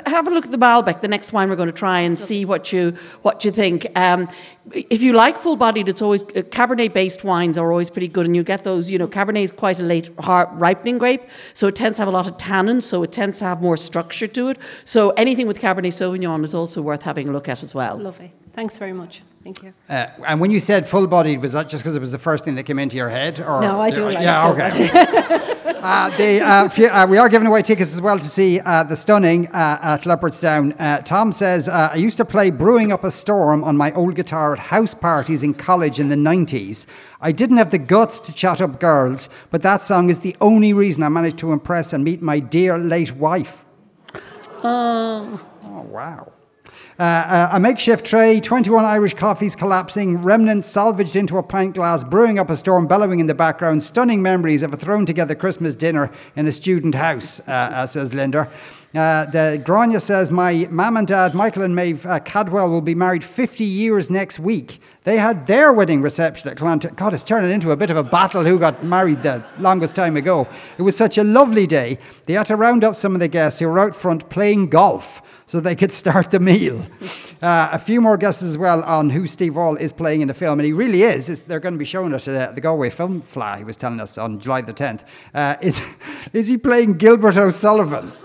[0.07, 2.45] have a look at the Malbec, the next wine we're going to try and see
[2.45, 3.87] what you what you think.
[3.95, 4.29] Um,
[4.73, 8.27] if you like full bodied, it's always uh, Cabernet based wines are always pretty good,
[8.27, 8.91] and you get those.
[8.91, 12.13] You know, Cabernet is quite a late ripening grape, so it tends to have a
[12.13, 14.59] lot of tannins, so it tends to have more structure to it.
[14.85, 17.99] So anything with Cabernet Sauvignon is also worth having a look at as well.
[17.99, 18.33] Lovely.
[18.55, 19.23] Thanks very much.
[19.43, 19.75] Thank you.
[19.91, 22.45] Uh, and when you said full bodied, was that just because it was the first
[22.45, 23.41] thing that came into your head?
[23.41, 24.71] Or No, I do like Yeah, okay.
[25.83, 28.85] uh, the, uh, few, uh, we are giving away tickets as well to see uh,
[28.85, 30.75] the stunning uh, at Leopardstown.
[30.81, 34.15] Uh, Tom says, uh, I used to play Brewing Up a Storm on my old
[34.15, 36.87] guitar at house parties in college in the 90s.
[37.21, 40.73] I didn't have the guts to chat up girls, but that song is the only
[40.73, 43.65] reason I managed to impress and meet my dear late wife.
[44.63, 46.33] Um, Oh, wow.
[46.97, 52.05] Uh, uh, a makeshift tray, 21 Irish coffees collapsing, remnants salvaged into a pint glass,
[52.05, 55.75] brewing up a storm, bellowing in the background, stunning memories of a thrown together Christmas
[55.75, 58.49] dinner in a student house, uh, uh, says Linda.
[58.95, 62.95] Uh, the Grania says, My mum and dad, Michael and Maeve uh, Cadwell, will be
[62.95, 64.81] married 50 years next week.
[65.03, 66.95] They had their wedding reception at Clontarf.
[66.95, 70.17] God, it's turning into a bit of a battle who got married the longest time
[70.17, 70.47] ago.
[70.79, 71.99] It was such a lovely day.
[72.27, 75.23] They had to round up some of the guests who were out front playing golf
[75.47, 76.85] so they could start the meal.
[77.43, 80.35] Uh, a few more guesses as well on who Steve Wall is playing in the
[80.35, 81.29] film, and he really is.
[81.29, 84.01] It's, they're going to be showing us at the Galway Film Fleadh, he was telling
[84.01, 85.05] us on July the 10th.
[85.35, 85.81] Uh, is,
[86.33, 88.13] is he playing Gilbert O'Sullivan?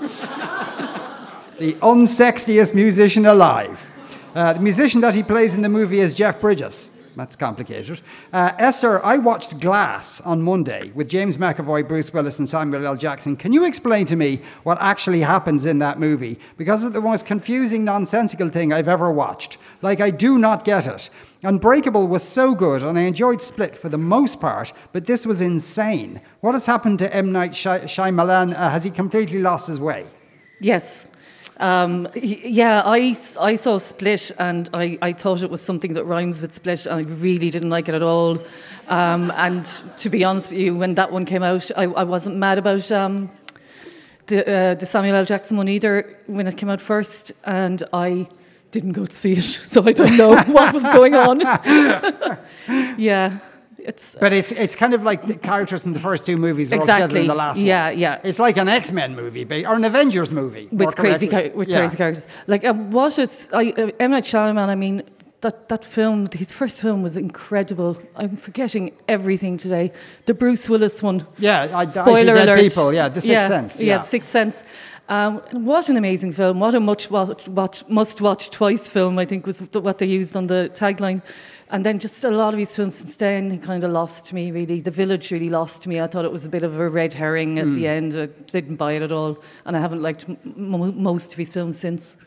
[1.60, 3.86] the unsexiest musician alive.
[4.34, 6.90] Uh, the musician that he plays in the movie is Jeff Bridges.
[7.20, 8.00] That's complicated.
[8.32, 12.96] Uh, Esther, I watched Glass on Monday with James McAvoy, Bruce Willis, and Samuel L.
[12.96, 13.36] Jackson.
[13.36, 16.40] Can you explain to me what actually happens in that movie?
[16.56, 19.58] Because it's the most confusing, nonsensical thing I've ever watched.
[19.82, 21.10] Like, I do not get it.
[21.44, 25.42] Unbreakable was so good, and I enjoyed Split for the most part, but this was
[25.42, 26.22] insane.
[26.40, 27.34] What has happened to M.
[27.34, 28.54] Night Shy- Shyamalan?
[28.54, 30.08] Uh, has he completely lost his way?
[30.62, 31.09] Yes.
[31.60, 36.40] Um, yeah, I, I saw Split and I, I thought it was something that rhymes
[36.40, 38.40] with Split and I really didn't like it at all.
[38.88, 39.66] Um, and
[39.98, 42.90] to be honest with you, when that one came out, I, I wasn't mad about
[42.92, 43.30] um,
[44.28, 45.26] the, uh, the Samuel L.
[45.26, 47.34] Jackson one either when it came out first.
[47.44, 48.30] And I
[48.72, 51.42] didn't go to see it, so I don't know what was going on.
[52.98, 53.40] yeah.
[53.90, 56.76] It's, But it's it's kind of like the characters in the first two movies are
[56.76, 57.22] all together Exactly.
[57.22, 57.98] in the last Yeah, one.
[58.04, 58.14] yeah.
[58.22, 58.28] Yeah.
[58.30, 60.68] It's like an X Men movie, or an Avengers movie.
[60.72, 61.28] with crazy
[61.60, 61.80] with Yeah.
[61.80, 62.28] crazy characters.
[62.54, 64.70] Like uh, what is I, uh, M Night Shyamalan?
[64.70, 64.98] I mean,
[65.42, 67.92] that that film, his first film was incredible.
[68.22, 69.86] I'm forgetting everything today.
[70.28, 71.20] The Bruce Willis one.
[71.40, 72.60] Yeah, I- I Spoiler Dead alert.
[72.68, 74.02] People, yeah, The Sixth yeah, Sense, Yeah, yeah.
[74.14, 74.64] Sixth Sense.
[75.18, 76.60] Um, what an amazing film!
[76.60, 79.18] What a much watch, watch, must watch twice film.
[79.24, 81.22] I think was the- what they used on the tagline.
[81.72, 84.50] And then just a lot of his films since then, he kind of lost me,
[84.52, 84.82] really.
[84.82, 86.02] The Village really lost me.
[86.02, 87.76] I thought it was a bit of a red herring at Mm.
[87.76, 88.16] the end.
[88.18, 89.38] I didn't buy it at all.
[89.66, 92.18] And I haven't liked m- most of his films since.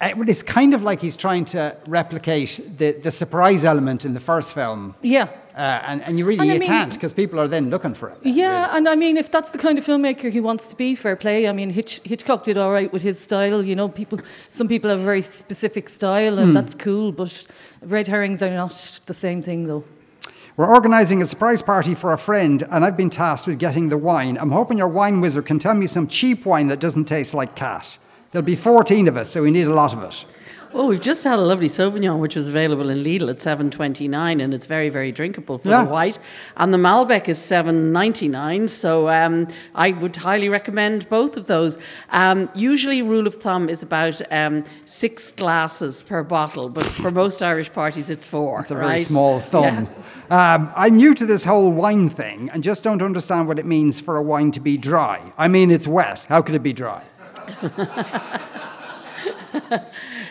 [0.00, 4.14] Uh, but it's kind of like he's trying to replicate the, the surprise element in
[4.14, 4.94] the first film.
[5.02, 5.28] Yeah.
[5.56, 7.94] Uh, and, and you really And I you mean- can't because people are then looking
[7.94, 8.18] for it.
[8.22, 11.14] Yeah, and I mean, if that's the kind of filmmaker he wants to be, fair
[11.16, 11.46] play.
[11.48, 13.62] I mean, Hitch, Hitchcock did all right with his style.
[13.62, 16.54] You know, people, some people have a very specific style, and Hmm.
[16.54, 17.12] that's cool.
[17.12, 17.46] But
[17.84, 19.84] red herrings are not the same thing, though.
[20.56, 23.96] We're organising a surprise party for a friend, and I've been tasked with getting the
[23.96, 24.36] wine.
[24.38, 27.56] I'm hoping your wine wizard can tell me some cheap wine that doesn't taste like
[27.56, 27.96] cat.
[28.30, 30.24] There'll be 14 of us, so we need a lot of it.
[30.74, 34.08] Oh, we've just had a lovely Sauvignon, which was available in Lidl at seven twenty
[34.08, 35.84] nine, and it's very, very drinkable for Yeah.
[35.84, 36.18] the white.
[36.56, 41.46] And the Malbec is seven ninety nine, so um, I would highly recommend both of
[41.46, 41.76] those.
[42.10, 47.42] Um, usually, rule of thumb is about um, six glasses per bottle, but for most
[47.42, 48.60] Irish parties, it's four.
[48.60, 48.86] It's a right?
[48.86, 49.88] very small thumb.
[50.30, 50.54] Yeah.
[50.54, 54.00] Um, I'm new to this whole wine thing and just don't understand what it means
[54.00, 55.20] for a wine to be dry.
[55.36, 56.20] I mean, it's wet.
[56.28, 57.02] How could it be dry?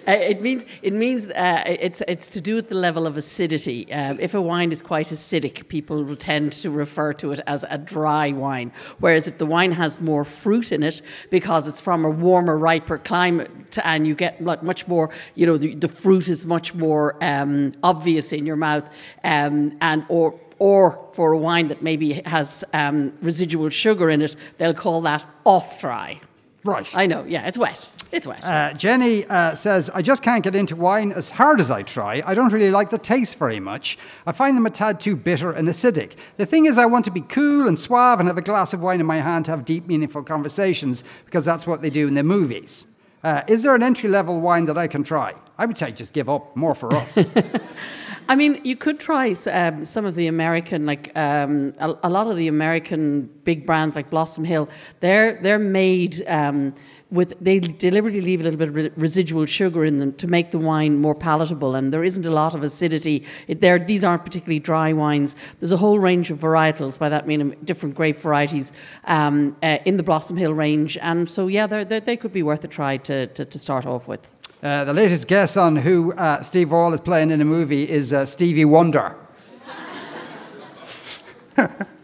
[0.07, 3.91] Uh, it means it means uh, it's it's to do with the level of acidity.
[3.91, 7.63] Um, if a wine is quite acidic, people will tend to refer to it as
[7.69, 8.71] a dry wine.
[8.99, 12.97] Whereas if the wine has more fruit in it, because it's from a warmer, riper
[12.97, 17.71] climate, and you get much more, you know, the, the fruit is much more um,
[17.83, 18.89] obvious in your mouth,
[19.23, 24.35] um, and or or for a wine that maybe has um, residual sugar in it,
[24.59, 26.21] they'll call that off dry.
[26.63, 26.87] Right.
[26.95, 27.25] I know.
[27.25, 27.87] Yeah, it's wet.
[28.11, 28.43] It's wet.
[28.43, 32.21] Uh, Jenny uh, says, I just can't get into wine as hard as I try.
[32.25, 33.97] I don't really like the taste very much.
[34.25, 36.13] I find them a tad too bitter and acidic.
[36.35, 38.81] The thing is, I want to be cool and suave and have a glass of
[38.81, 42.13] wine in my hand to have deep, meaningful conversations because that's what they do in
[42.13, 42.87] the movies.
[43.23, 45.33] Uh, is there an entry level wine that I can try?
[45.57, 47.17] I would say just give up more for us.
[48.27, 52.27] I mean, you could try um, some of the American, like um, a, a, lot
[52.27, 54.69] of the American big brands like Blossom Hill.
[55.01, 56.73] They're they're made um,
[57.11, 60.51] with they deliberately leave a little bit of re- residual sugar in them to make
[60.51, 63.25] the wine more palatable, and there isn't a lot of acidity.
[63.47, 65.35] It, these aren't particularly dry wines.
[65.59, 66.97] There's a whole range of varietals.
[66.97, 68.71] By that I mean different grape varieties
[69.05, 72.43] um, uh, in the Blossom Hill range, and so yeah, they're, they're, they could be
[72.43, 74.25] worth a try to, to, to start off with.
[74.63, 78.13] Uh, the latest guess on who uh, Steve Wall is playing in a movie is
[78.13, 79.15] uh, Stevie Wonder.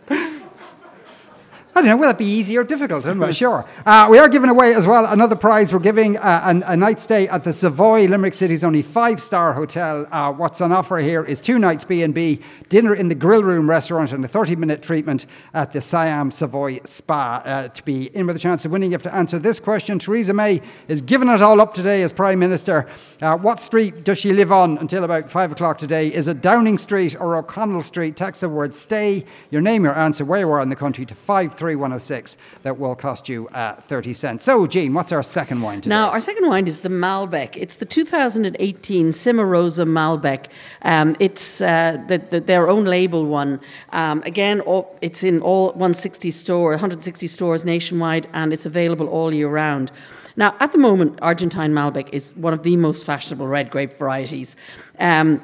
[1.78, 3.06] I don't know, will it be easy or difficult?
[3.06, 3.64] I'm not sure.
[3.86, 5.72] Uh, we are giving away as well another prize.
[5.72, 10.08] We're giving uh, an, a night stay at the Savoy, Limerick City's only five-star hotel.
[10.12, 14.12] Uh, what's on offer here is two nights B&B, dinner in the Grill Room restaurant
[14.12, 17.44] and a 30-minute treatment at the Siam Savoy Spa.
[17.46, 20.00] Uh, to be in with a chance of winning, you have to answer this question.
[20.00, 22.88] Theresa May is giving it all up today as Prime Minister.
[23.22, 26.12] Uh, what street does she live on until about five o'clock today?
[26.12, 28.16] Is it Downing Street or O'Connell Street?
[28.16, 31.14] Text the word stay, your name, your answer, where you are in the country to
[31.14, 34.46] 5 3106 that will cost you uh, 30 cents.
[34.46, 35.90] So, Jean, what's our second wine today?
[35.96, 37.58] Now, our second wine is the Malbec.
[37.58, 40.46] It's the 2018 Cimarosa Malbec.
[40.84, 43.60] Um, it's uh, the, the, their own label one.
[43.90, 49.34] Um, again, all, it's in all 160 stores, 160 stores nationwide, and it's available all
[49.34, 49.92] year round.
[50.38, 54.56] Now, at the moment, Argentine Malbec is one of the most fashionable red grape varieties.
[55.00, 55.42] Um,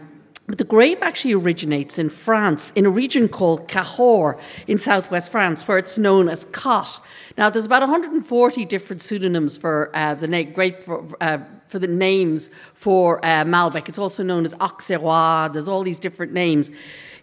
[0.47, 4.35] the grape actually originates in France, in a region called Cahors
[4.67, 7.01] in southwest France, where it's known as Cot.
[7.37, 10.83] Now, there's about 140 different pseudonyms for uh, the na- grape
[11.21, 13.87] uh, for, the names for uh, Malbec.
[13.87, 15.51] It's also known as Auxerrois.
[15.53, 16.69] There's all these different names.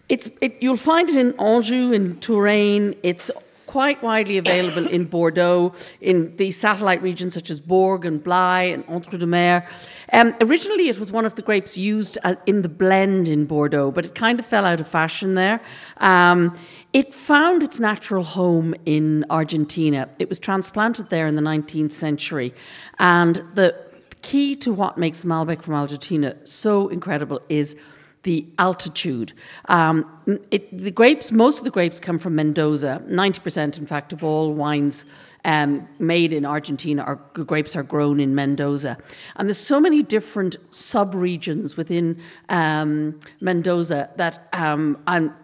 [0.09, 2.97] It's, it, you'll find it in Anjou, in Touraine.
[3.03, 3.29] It's
[3.71, 8.83] quite widely available in Bordeaux, in the satellite regions such as Bourg and Blaye and
[8.89, 9.63] Entre-deux-Mers.
[10.11, 13.89] Um, originally, it was one of the grapes used uh, in the blend in Bordeaux,
[13.89, 15.61] but it kind of fell out of fashion there.
[15.97, 16.59] Um,
[16.91, 20.09] it found its natural home in Argentina.
[20.19, 22.53] It was transplanted there in the 19th century,
[22.99, 23.73] and the
[24.21, 27.77] key to what makes Malbec from Argentina so incredible is
[28.23, 29.33] the altitude.
[29.65, 30.05] Um,
[30.51, 33.01] it, the grapes, most of the grapes come from Mendoza.
[33.07, 35.05] 90%, in fact, of all wines
[35.43, 38.97] um, made in Argentina are grapes are grown in Mendoza.
[39.37, 45.03] And there's so many different sub-regions within um, Mendoza that, um,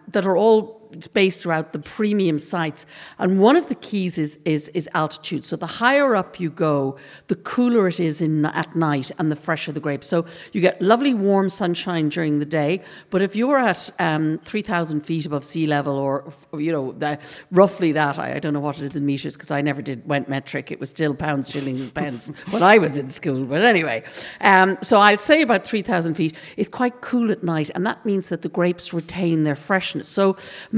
[0.09, 0.76] that are all
[1.13, 2.85] based throughout the premium sites.
[3.19, 5.43] And one of the keys is, is, is altitude.
[5.45, 9.35] So the higher up you go, the cooler it is in, at night and the
[9.35, 10.07] fresher the grapes.
[10.07, 12.81] So you get lovely warm sunshine during the day.
[13.09, 17.19] But if you're at um, 3,000 feet above sea level or, you know, the,
[17.51, 20.07] roughly that, I, I, don't know what it is in meters because I never did
[20.07, 20.71] went metric.
[20.71, 23.45] It was still pounds, shillings, pence when I was in school.
[23.45, 24.03] But anyway,
[24.41, 26.35] um, so I'd say about 3,000 feet.
[26.55, 30.07] It's quite cool at night and that means that the grapes retain their freshness.
[30.07, 30.37] So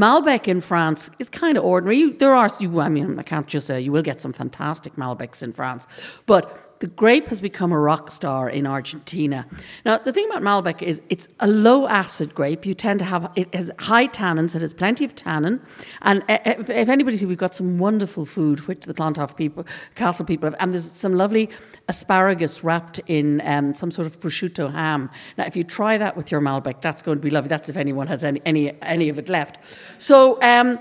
[0.10, 2.12] Malbec in France is kind of ordinary.
[2.14, 5.43] There are, you, I mean, I can't just say you will get some fantastic Malbecs
[5.43, 5.86] in France,
[6.26, 9.45] but the grape has become a rock star in Argentina.
[9.86, 12.65] Now, the thing about Malbec is it's a low acid grape.
[12.65, 15.61] You tend to have, it has high tannins, it has plenty of tannin.
[16.03, 19.65] And if, if anybody see we've got some wonderful food, which the Clontarf people,
[19.95, 21.49] Castle people have, and there's some lovely
[21.89, 25.09] asparagus wrapped in um, some sort of prosciutto ham.
[25.38, 27.49] Now, if you try that with your Malbec, that's going to be lovely.
[27.49, 29.59] That's if anyone has any, any, any of it left.
[29.97, 30.80] So, um,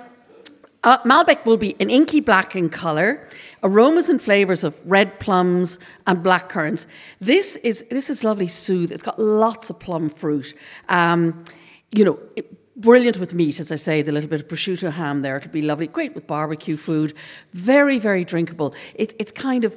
[0.85, 3.29] uh, Malbec will be an inky black in colour,
[3.63, 6.87] aromas and flavours of red plums and black currants.
[7.21, 8.93] This is this is lovely soothe.
[8.93, 10.55] It's got lots of plum fruit.
[10.89, 11.45] Um,
[11.91, 15.23] you know, it, brilliant with meat, as I say, the little bit of prosciutto ham
[15.23, 15.37] there.
[15.37, 15.87] It'll be lovely.
[15.87, 17.15] Great with barbecue food.
[17.53, 18.75] Very, very drinkable.
[18.95, 19.77] It, it's kind of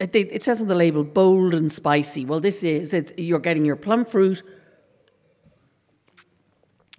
[0.00, 2.24] it, it, says on the label bold and spicy.
[2.24, 4.42] Well, this is it, you're getting your plum fruit.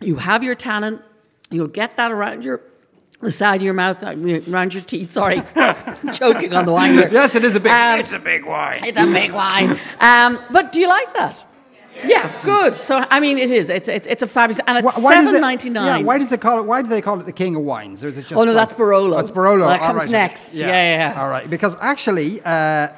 [0.01, 1.01] You have your tannin.
[1.49, 2.61] You'll get that around your
[3.21, 4.15] the side of your mouth, uh,
[4.51, 5.11] around your teeth.
[5.11, 5.37] Sorry,
[6.13, 7.09] choking on the wine here.
[7.11, 7.71] Yes, it is a big.
[7.71, 8.83] Um, it's a big wine.
[8.83, 9.79] It's a big wine.
[9.99, 11.45] Um, but do you like that?
[12.05, 12.75] Yeah, good.
[12.75, 13.67] So I mean, it is.
[13.67, 15.99] It's it's, it's a fabulous, and it's why seven ninety nine.
[15.99, 16.65] Yeah, why does they call it?
[16.65, 18.03] Why do they call it the king of wines?
[18.03, 18.33] Or is it just?
[18.33, 19.17] Oh no, like, that's Barolo.
[19.17, 19.67] That's Barolo.
[19.67, 20.11] That comes right.
[20.11, 20.55] next.
[20.55, 21.21] Yeah, yeah, yeah.
[21.21, 22.41] All right, because actually.
[22.43, 22.89] Uh,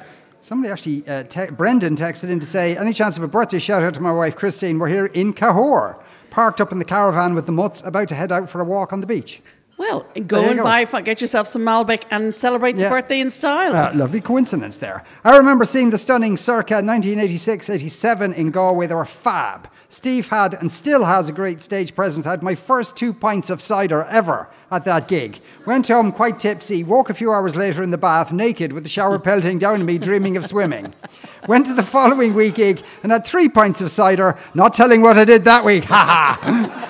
[0.44, 3.84] Somebody actually, uh, te- Brendan texted in to say, any chance of a birthday shout
[3.84, 4.80] out to my wife Christine?
[4.80, 5.94] We're here in Cahors,
[6.30, 8.92] parked up in the caravan with the mutts, about to head out for a walk
[8.92, 9.40] on the beach.
[9.82, 10.62] Well, go and go.
[10.62, 12.88] buy, get yourself some Malbec and celebrate the Yeah.
[12.90, 13.74] birthday in style.
[13.74, 15.02] Uh, lovely coincidence there.
[15.24, 18.86] I remember seeing the stunning circa 1986 87 in Galway.
[18.86, 19.66] They were fab.
[19.88, 22.26] Steve had and still has a great stage presence.
[22.26, 25.40] I had my first two pints of cider ever at that gig.
[25.66, 28.88] Went home quite tipsy, woke a few hours later in the bath naked with the
[28.88, 30.94] shower pelting down on me, dreaming of swimming.
[31.48, 35.18] Went to the following week gig and had three pints of cider, not telling what
[35.18, 35.84] I did that week.
[35.86, 36.88] Ha ha!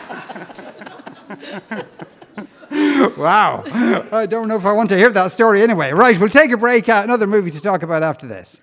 [3.18, 3.62] wow.
[4.12, 5.92] I don't know if I want to hear that story anyway.
[5.92, 6.88] Right, we'll take a break.
[6.88, 8.60] Uh, another movie to talk about after this.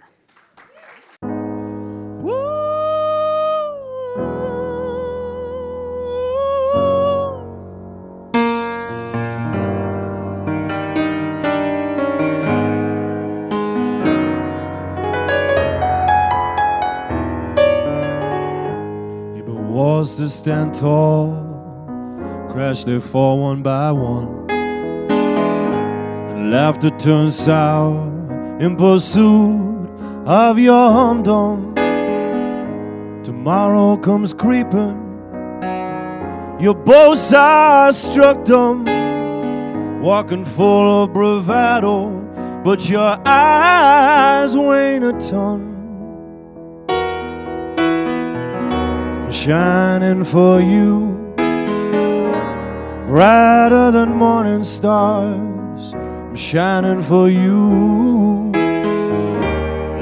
[19.69, 21.48] Wars that stand tall
[22.59, 28.03] crash they fall one by one, and laughter turns sour
[28.59, 29.87] in pursuit
[30.25, 31.73] of your humdrum.
[33.23, 34.97] Tomorrow comes creeping,
[36.59, 38.83] your bows are struck dumb,
[40.01, 42.09] walking full of bravado,
[42.65, 45.67] but your eyes wane a ton.
[49.31, 51.28] shining for you,
[53.09, 55.93] brighter than morning stars.
[55.95, 58.51] I'm shining for you,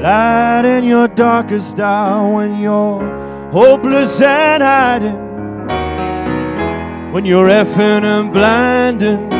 [0.02, 3.00] light in your darkest hour when you're
[3.50, 5.22] hopeless and hiding,
[7.10, 9.32] when you're effing and blinding.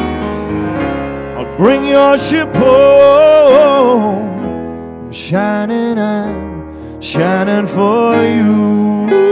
[1.37, 4.29] I'll bring your ship home.
[5.05, 9.29] I'm shining, I'm shining for you.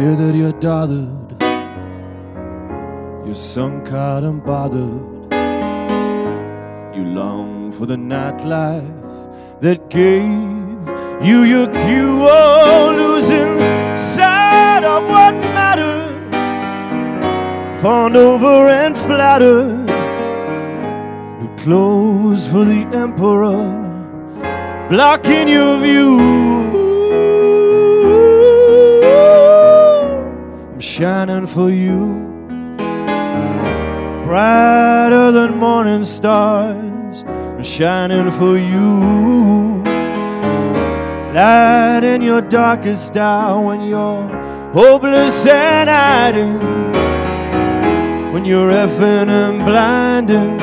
[0.00, 1.42] Dithered, you're dothered.
[3.26, 5.34] You're sunk out and bothered.
[6.96, 10.22] You long for the nightlife that gave
[11.22, 12.16] you your cue.
[12.22, 13.58] Oh, losing
[13.98, 16.08] sight of what matters.
[17.82, 19.84] Fawned over and flattered.
[21.42, 23.68] New clothes for the emperor,
[24.88, 26.59] blocking your view.
[31.00, 32.14] Shining for you,
[34.22, 37.24] brighter than morning stars.
[37.26, 39.82] I'm shining for you,
[41.32, 44.28] light in your darkest hour when you're
[44.74, 46.60] hopeless and hiding,
[48.34, 50.60] when you're effing and blinding.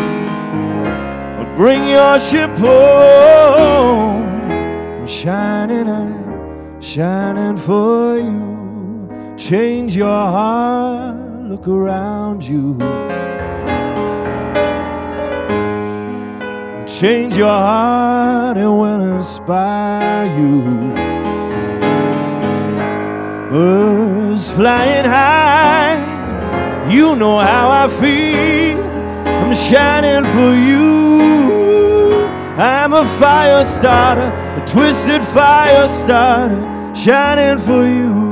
[1.40, 4.22] I'll bring your ship home.
[5.00, 8.57] I'm shining, I'm shining for you.
[9.38, 12.76] Change your heart, look around you.
[16.88, 20.92] Change your heart, it will inspire you.
[23.52, 28.82] Birds flying high, you know how I feel.
[29.44, 32.26] I'm shining for you.
[32.58, 36.60] I'm a fire starter, a twisted fire starter,
[36.96, 38.27] shining for you.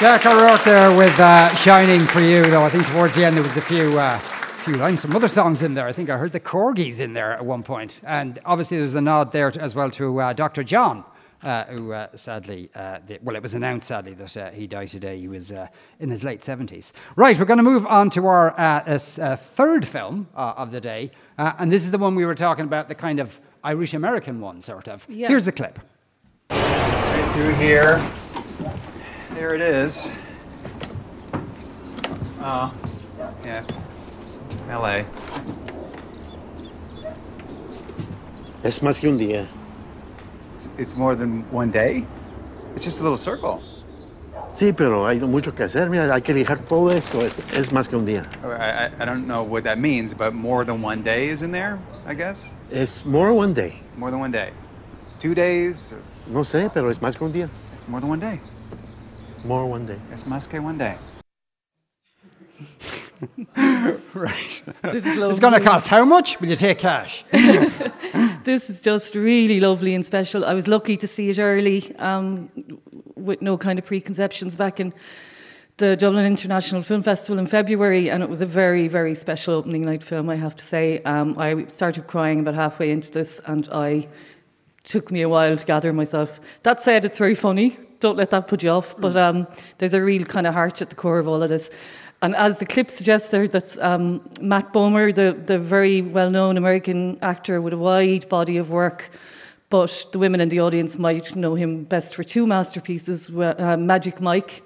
[0.00, 3.42] Jack O'Rourke there with uh, Shining for You, though I think towards the end there
[3.42, 4.16] was a few, uh,
[4.62, 5.88] few lines, some other songs in there.
[5.88, 8.00] I think I heard the Corgis in there at one point.
[8.04, 10.62] And obviously there was a nod there to, as well to uh, Dr.
[10.62, 11.02] John,
[11.42, 14.86] uh, who uh, sadly, uh, the, well, it was announced sadly that uh, he died
[14.86, 15.18] today.
[15.18, 15.66] He was uh,
[15.98, 16.92] in his late 70s.
[17.16, 20.80] Right, we're going to move on to our uh, uh, third film uh, of the
[20.80, 21.10] day.
[21.38, 24.40] Uh, and this is the one we were talking about, the kind of Irish American
[24.40, 25.04] one, sort of.
[25.08, 25.26] Yeah.
[25.26, 25.80] Here's a clip.
[26.50, 28.00] Right through here.
[29.38, 30.10] There it is.
[32.40, 32.74] Oh,
[33.44, 33.62] yeah.
[34.68, 35.04] LA.
[38.64, 39.46] Es más que un día.
[40.56, 42.04] It's, it's more than one day?
[42.74, 43.62] It's just a little circle.
[44.56, 45.88] Sí, pero hay mucho que hacer.
[45.88, 47.20] Mira, hay que lijar todo esto.
[47.24, 48.24] Es, es más que un día.
[48.42, 51.52] I, I, I don't know what that means, but more than one day is in
[51.52, 51.78] there,
[52.08, 52.50] I guess?
[52.72, 53.74] It's more than one day.
[53.96, 54.50] More than one day.
[55.20, 55.92] Two days?
[55.92, 57.48] or- No sé, pero es más que un día.
[57.72, 58.40] It's more than one day.
[59.48, 59.98] More one day.
[60.12, 60.98] It's más que one day.
[64.14, 64.62] right.
[64.82, 66.38] This is It's going to cost how much?
[66.38, 67.24] Will you take cash?
[68.44, 70.44] this is just really lovely and special.
[70.44, 72.50] I was lucky to see it early um,
[73.16, 74.92] with no kind of preconceptions back in
[75.78, 79.80] the Dublin International Film Festival in February, and it was a very, very special opening
[79.80, 81.02] night film, I have to say.
[81.04, 84.08] Um, I started crying about halfway into this, and I
[84.88, 86.40] took me a while to gather myself.
[86.62, 87.78] That said, it's very funny.
[88.00, 88.94] Don't let that put you off.
[88.98, 91.70] But um, there's a real kind of heart at the core of all of this.
[92.22, 96.56] And as the clip suggests there, that's um, Matt Bomer, the, the very well known
[96.56, 99.10] American actor with a wide body of work.
[99.70, 104.18] But the women in the audience might know him best for two masterpieces uh, Magic
[104.18, 104.62] Mike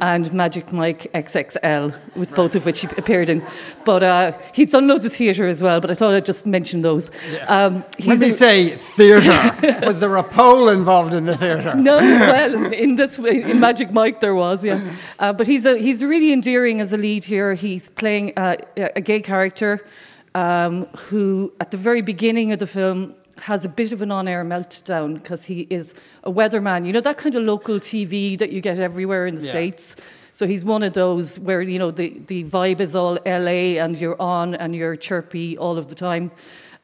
[0.00, 3.46] and Magic Mike XXL, with both of which he appeared in.
[3.84, 6.80] But uh, he's done loads of theatre as well, but I thought I'd just mention
[6.80, 7.10] those.
[7.48, 11.74] Um, When they a- say theatre, was there a pole involved in the theatre?
[11.74, 14.80] no, well, in this in Magic Mike there was, yeah.
[15.18, 17.52] Uh, but he's a, he's really endearing as a lead here.
[17.52, 19.86] He's playing uh, a gay character
[20.34, 24.44] um, who, at the very beginning of the film, has a bit of an on-air
[24.44, 26.86] meltdown because he is a weatherman.
[26.86, 29.50] You know that kind of local TV that you get everywhere in the Yeah.
[29.50, 29.96] states.
[30.32, 33.98] So he's one of those where you know the, the vibe is all LA and
[33.98, 36.30] you're on and you're chirpy all of the time.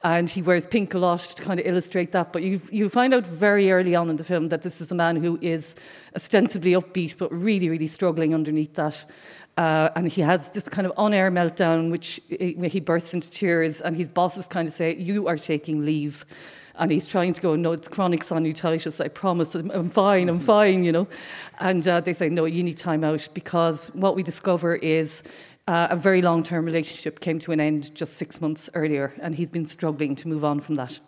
[0.04, 2.32] And he wears pink a lot to kind of illustrate that.
[2.32, 4.94] But you you find out very early on in the film that this is a
[4.94, 5.74] man who is
[6.16, 9.04] ostensibly upbeat, but really, really struggling underneath that.
[9.56, 13.80] Uh, and he has this kind of on-air meltdown, which eh, he bursts into tears,
[13.80, 16.24] and his bosses kind of say, "You are taking leave."
[16.74, 18.98] And he's trying to go, no, it's chronic sinusitis.
[18.98, 21.06] I promise, I'm, I'm fine, I'm fine, you know.
[21.60, 25.22] And uh, they say, no, you need time out because what we discover is
[25.68, 29.34] uh, a very long term relationship came to an end just six months earlier, and
[29.34, 30.98] he's been struggling to move on from that.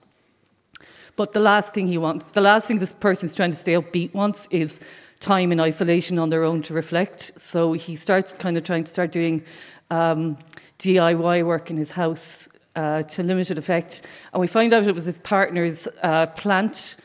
[1.16, 4.12] But the last thing he wants, the last thing this person's trying to stay upbeat
[4.14, 4.80] wants is
[5.24, 7.32] time in isolation on their own to reflect.
[7.38, 9.42] So he starts kind of trying to start doing
[9.90, 10.36] um,
[10.78, 12.46] DIY work in his house
[12.76, 14.02] uh, to limited effect.
[14.32, 16.96] And we find out it was his partner's uh, plant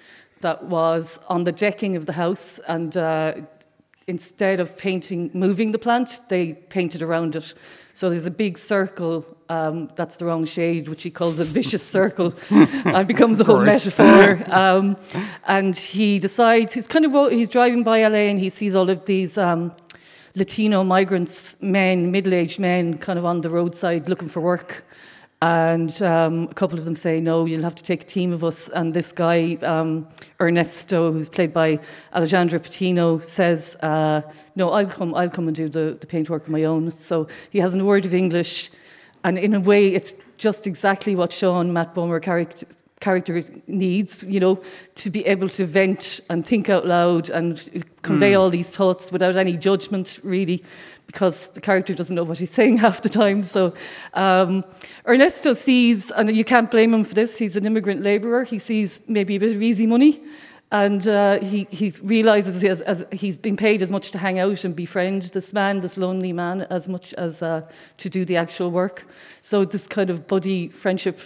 [0.41, 3.35] that was on the decking of the house and uh,
[4.07, 7.53] instead of painting, moving the plant, they painted around it.
[7.93, 11.83] So there's a big circle um, that's the wrong shade, which he calls a vicious
[11.83, 14.43] circle, and becomes a whole metaphor.
[14.59, 14.97] Um,
[15.47, 19.05] and he decides he's kind of he's driving by LA and he sees all of
[19.05, 19.37] these.
[19.37, 19.73] Um,
[20.35, 24.85] Latino migrants, men, middle-aged men, kind of on the roadside looking for work,
[25.41, 28.43] and um, a couple of them say, "No, you'll have to take a team of
[28.43, 30.07] us." And this guy, um,
[30.39, 31.79] Ernesto, who's played by
[32.13, 34.21] Alejandro Patino, says, uh,
[34.55, 35.15] "No, I'll come.
[35.15, 38.05] I'll come and do the, the paintwork on my own." So he hasn't a word
[38.05, 38.69] of English,
[39.23, 42.65] and in a way, it's just exactly what Sean Matt Bomer character
[42.99, 44.61] character needs, you know,
[44.95, 48.39] to be able to vent and think out loud and convey Mm.
[48.39, 50.61] all these thoughts without any judgment, really,
[51.07, 53.41] because the character doesn't know what he's saying half the time.
[53.43, 53.73] So
[54.15, 54.65] um,
[55.07, 58.43] Ernesto sees, and you can't blame him for this, he's an immigrant labourer.
[58.43, 60.21] He sees maybe a bit of easy money.
[60.71, 64.37] And uh, he, he realizes he has, as he's been paid as much to hang
[64.37, 67.61] out and befriend this man, this lonely man, as much as uh,
[67.97, 69.07] to do the actual work.
[69.41, 71.19] So this kind of buddy friendship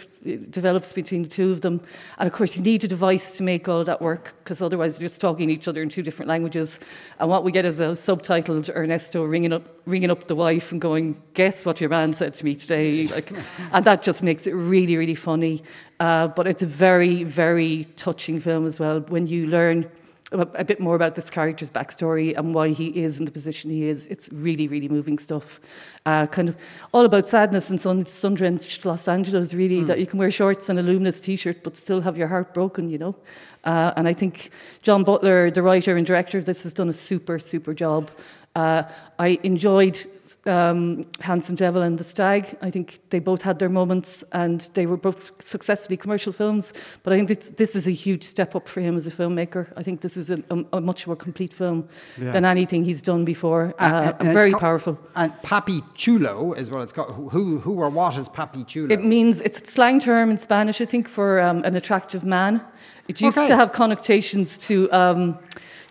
[0.50, 1.82] develops between the two of them.
[2.18, 5.10] And of course, you need a device to make all that work, because otherwise you're
[5.10, 6.80] just talking each other in two different languages.
[7.20, 10.80] And what we get is a subtitled Ernesto ringing up, ringing up the wife and
[10.80, 13.32] going, "Guess what your man said to me today?" Like,
[13.72, 15.64] and that just makes it really, really funny.
[16.00, 19.90] Uh, but it's a very, very touching film as well when you learn
[20.34, 23.88] a bit more about this character's backstory and why he is in the position he
[23.88, 24.08] is.
[24.08, 25.62] It's really, really moving stuff.
[26.06, 26.56] Uh, kind of
[26.94, 29.88] all about sadness and sun, sun-drenched Los Angeles, really, Mm.
[29.88, 32.90] that you can wear shorts and a luminous t-shirt but still have your heart broken,
[32.90, 33.16] you know.
[33.64, 34.50] Uh, and I think
[34.82, 38.12] John Butler, the writer and director of this, has done a super, super job.
[38.56, 38.84] Uh,
[39.18, 39.98] I enjoyed
[40.46, 42.56] um, Handsome Devil and The Stag.
[42.62, 46.72] I think they both had their moments and they were both successfully commercial films.
[47.02, 49.72] But I think this, this is a huge step up for him as a filmmaker.
[49.76, 51.88] I think this is a, a, a much more complete film
[52.18, 52.32] Yeah.
[52.32, 53.74] than anything he's done before.
[53.80, 55.00] Uh, Uh, and it's very called- powerful.
[55.16, 57.14] And Papi Chulo is what it's called.
[57.16, 58.94] Who- Who, who or what is Papi Chulo?
[58.94, 62.62] It means it's a slang term in Spanish, I think, for um, an attractive man.
[63.08, 63.48] It used Okay.
[63.50, 65.38] to have connotations to um,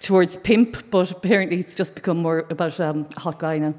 [0.02, 3.74] towards pimp, but apparently it's just become more about um, a hot guy now.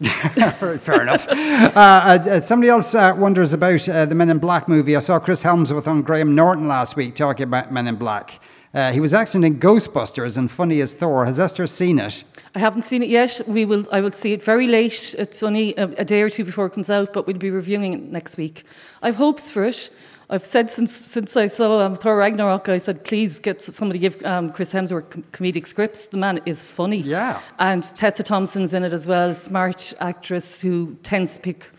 [0.80, 1.26] Fair enough.
[1.28, 1.32] Uh,
[1.74, 4.94] uh, somebody else uh, wonders about uh, the Men in Black movie.
[4.96, 8.40] I saw Chris Hemsworth on Graham Norton last week talking about Men in Black.
[8.74, 11.24] Uh, he was excellent in Ghostbusters and funny as Thor.
[11.26, 12.24] Has Esther seen it?
[12.56, 13.40] I haven't seen it yet.
[13.46, 13.86] We will.
[13.92, 15.14] I will see it very late.
[15.16, 17.92] It's only a, a day or two before it comes out, but we'll be reviewing
[17.92, 18.64] it next week.
[19.00, 19.90] I have hopes for it.
[20.30, 24.22] I've said since since I saw um, Thor Ragnarok, I said please get somebody give
[24.24, 26.06] um, Chris Hemsworth com- comedic scripts.
[26.06, 26.98] The man is funny.
[26.98, 27.40] Yeah.
[27.58, 31.70] And Tessa Thompson's in it as well, smart actress who tends to pick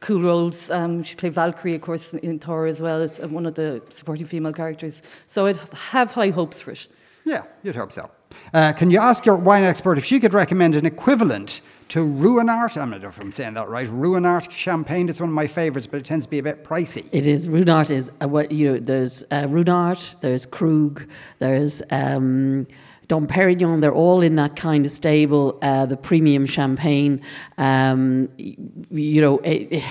[0.00, 0.70] cool roles.
[0.70, 3.82] Um, she played Valkyrie, of course, in Thor as well as uh, one of the
[3.88, 5.02] supporting female characters.
[5.26, 6.86] So I'd have high hopes for it.
[7.24, 8.10] Yeah, you'd hope so.
[8.52, 12.80] Uh, can you ask your wine expert if she could recommend an equivalent to Ruinart?
[12.80, 13.88] I'm not sure if I'm saying that right.
[13.88, 15.08] Ruinart champagne.
[15.08, 17.08] It's one of my favourites, but it tends to be a bit pricey.
[17.12, 17.46] It is.
[17.46, 18.78] Ruinart is uh, what you know.
[18.78, 20.20] There's uh, Ruinart.
[20.20, 21.08] There's Krug.
[21.38, 22.66] There's um,
[23.08, 23.80] Dom Perignon.
[23.80, 25.58] They're all in that kind of stable.
[25.62, 27.20] Uh, the premium champagne.
[27.58, 29.84] Um, you know, it, it-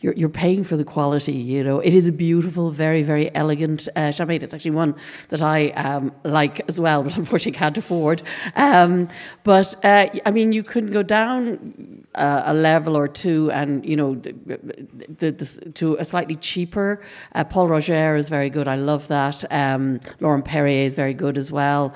[0.00, 1.32] you're you're paying for the quality.
[1.32, 4.42] You know, it is a beautiful, very very elegant uh, champagne.
[4.42, 4.94] It's actually one
[5.30, 8.22] that I um, like as well, but unfortunately can't afford.
[8.54, 9.08] Um,
[9.44, 13.96] but uh, I mean, you can go down uh, a level or two, and you
[13.96, 17.02] know, the, the, to a slightly cheaper.
[17.34, 18.68] Uh, Pol Roger is very good.
[18.68, 19.44] I love that.
[19.52, 21.94] Um, Laurent Perrier is very good as well.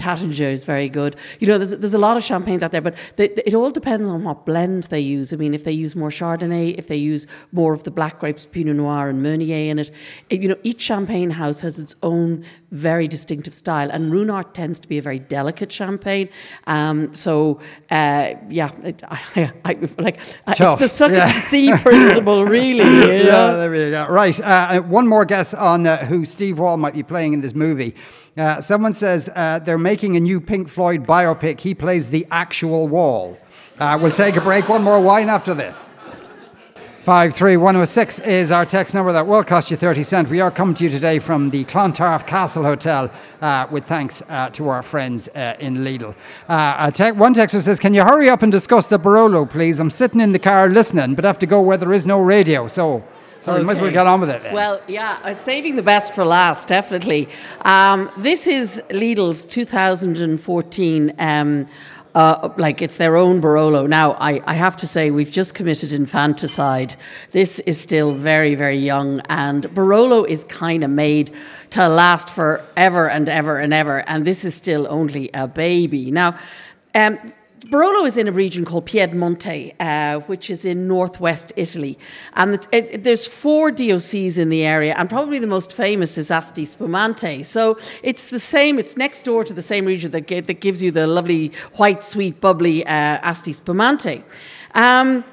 [0.00, 1.16] Uh, Taittinger is very good.
[1.40, 4.06] You know, there's, there's a lot of champagnes out there, but they, it all depends
[4.08, 5.32] on what blend they use.
[5.32, 8.46] I mean, if they use more Chardonnay, if they use more of the black grapes,
[8.50, 9.90] Pinot Noir and Meunier in it,
[10.30, 14.78] it- you know, each champagne house has its own very distinctive style, and Ruinart tends
[14.80, 16.28] to be a very delicate champagne.
[16.66, 17.60] Um, so,
[17.90, 21.32] uh, yeah, it, I, I, like uh, Tough, it's the suck yeah.
[21.34, 22.80] and see principle, really.
[23.10, 24.06] You yeah, there we go.
[24.08, 24.38] Right.
[24.40, 27.94] Uh, one more guess on uh, who Steve Wall might be playing in this movie.
[28.36, 31.60] Uh, someone says uh, they're making a new Pink Floyd biopic.
[31.60, 33.36] He plays the actual Wall.
[33.78, 34.68] Uh, we'll take a break.
[34.68, 35.90] One more wine after this.
[37.04, 40.28] 53106 is our text number that will cost you 30 cent.
[40.28, 44.50] We are coming to you today from the Clontarf Castle Hotel uh, with thanks uh,
[44.50, 46.14] to our friends uh, in Lidl.
[46.46, 49.80] Uh, te- one texter says, Can you hurry up and discuss the Barolo, please?
[49.80, 52.68] I'm sitting in the car listening, but have to go where there is no radio.
[52.68, 53.02] So,
[53.40, 54.54] so we might as well get on with it then.
[54.54, 57.28] Well, yeah, uh, saving the best for last, definitely.
[57.62, 61.14] Um, this is Lidl's 2014.
[61.18, 61.66] Um,
[62.14, 63.88] uh, like it's their own Barolo.
[63.88, 66.96] Now, I, I have to say, we've just committed infanticide.
[67.32, 71.30] This is still very, very young, and Barolo is kind of made
[71.70, 76.10] to last forever and ever and ever, and this is still only a baby.
[76.10, 76.38] Now,
[76.94, 77.18] um,
[77.66, 81.98] Barolo is in a region called Piedmonte, uh, which is in northwest Italy.
[82.34, 86.30] And it, it, there's four DOCs in the area, and probably the most famous is
[86.30, 87.42] Asti Spumante.
[87.42, 90.90] So it's the same, it's next door to the same region that, that gives you
[90.90, 92.90] the lovely, white, sweet, bubbly uh,
[93.22, 94.24] Asti Spumante.
[94.74, 95.24] Um,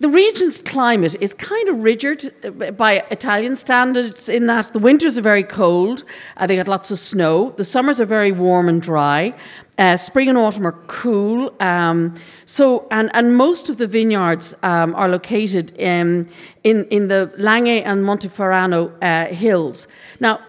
[0.00, 5.18] the region's climate is kind of rigid uh, by Italian standards in that the winters
[5.18, 6.04] are very cold,
[6.36, 9.34] uh, they get lots of snow, the summers are very warm and dry,
[9.78, 11.52] uh, spring and autumn are cool.
[11.60, 12.14] Um,
[12.46, 16.28] so, and, and most of the vineyards um, are located in,
[16.64, 19.88] in, in the Langhe and Monteferrano uh, hills.
[20.20, 20.40] Now,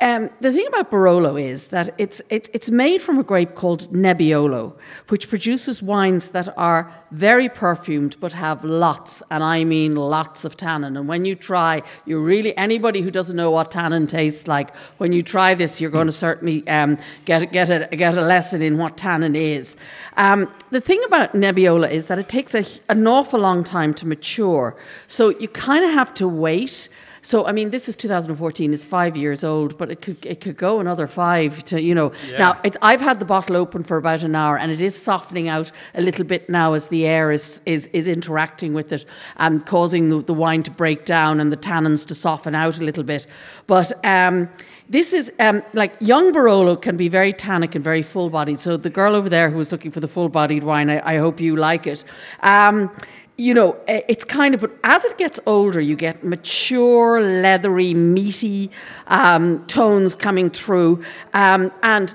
[0.00, 3.92] um, the thing about Barolo is that it's, it, it's made from a grape called
[3.92, 4.74] Nebbiolo,
[5.08, 10.56] which produces wines that are very perfumed but have lots, and I mean lots of
[10.56, 10.96] tannin.
[10.96, 15.12] And when you try, you really, anybody who doesn't know what tannin tastes like, when
[15.12, 18.78] you try this, you're going to certainly um, get, get, a, get a lesson in
[18.78, 19.76] what tannin is.
[20.16, 24.06] Um, the thing about Nebbiolo is that it takes a, an awful long time to
[24.06, 24.76] mature.
[25.06, 26.88] So you kind of have to wait.
[27.24, 28.74] So I mean, this is 2014.
[28.74, 32.12] It's five years old, but it could it could go another five to you know.
[32.28, 32.38] Yeah.
[32.38, 35.48] Now it's, I've had the bottle open for about an hour, and it is softening
[35.48, 39.06] out a little bit now as the air is is, is interacting with it
[39.36, 42.84] and causing the, the wine to break down and the tannins to soften out a
[42.84, 43.26] little bit.
[43.66, 44.50] But um,
[44.90, 48.60] this is um, like young Barolo can be very tannic and very full bodied.
[48.60, 51.16] So the girl over there who was looking for the full bodied wine, I, I
[51.16, 52.04] hope you like it.
[52.40, 52.90] Um,
[53.36, 57.94] you know, eh, it's kind of, but as it gets older, you get mature, leathery,
[57.94, 58.70] meaty
[59.08, 61.04] um, tones coming through.
[61.32, 62.14] Um, and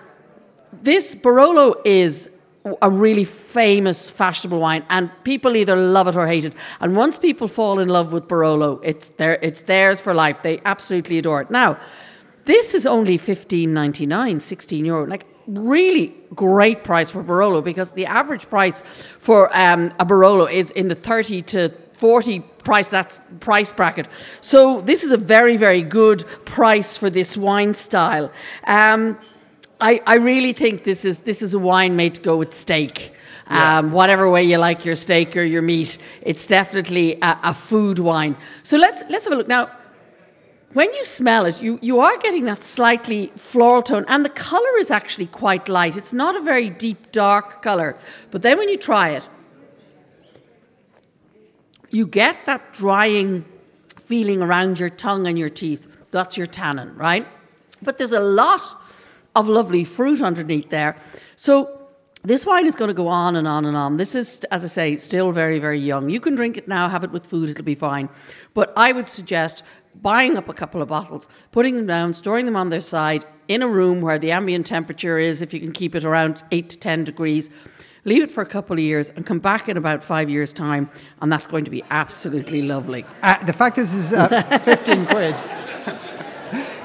[0.81, 2.29] this Barolo is
[2.81, 6.53] a really famous, fashionable wine, and people either love it or hate it.
[6.79, 10.37] And once people fall in love with Barolo, it's, their, it's theirs for life.
[10.43, 11.51] They absolutely adore it.
[11.51, 11.79] Now,
[12.45, 15.05] this is only 15.99, 16 euro.
[15.05, 18.83] Like really great price for Barolo because the average price
[19.19, 24.07] for um, a Barolo is in the 30 to 40 price that's price bracket.
[24.41, 28.31] So this is a very very good price for this wine style.
[28.65, 29.17] Um,
[29.81, 33.13] I, I really think this is this is a wine made to go with steak.
[33.47, 37.97] Um, whatever way you like your steak or your meat, it's definitely a, a food
[37.97, 38.37] wine.
[38.61, 39.71] So let's let's have a look now
[40.73, 44.77] when you smell it, you, you are getting that slightly floral tone, and the color
[44.77, 45.97] is actually quite light.
[45.97, 47.97] It's not a very deep, dark color.
[48.29, 49.23] But then when you try it,
[51.89, 53.45] you get that drying
[53.97, 55.87] feeling around your tongue and your teeth.
[56.11, 57.25] That's your tannin, right?
[57.81, 58.61] But there's a lot
[59.35, 60.95] of lovely fruit underneath there.
[61.35, 61.79] So
[62.23, 63.97] this wine is going to go on and on and on.
[63.97, 66.09] This is, as I say, still very, very young.
[66.09, 68.09] You can drink it now, have it with food, it'll be fine.
[68.53, 69.63] But I would suggest
[69.95, 73.61] buying up a couple of bottles, putting them down, storing them on their side in
[73.61, 76.77] a room where the ambient temperature is, if you can keep it around 8 to
[76.77, 77.49] 10 degrees.
[78.05, 80.89] Leave it for a couple of years and come back in about five years' time,
[81.21, 83.05] and that's going to be absolutely lovely.
[83.21, 85.35] Uh, the fact is is uh, 15 quid.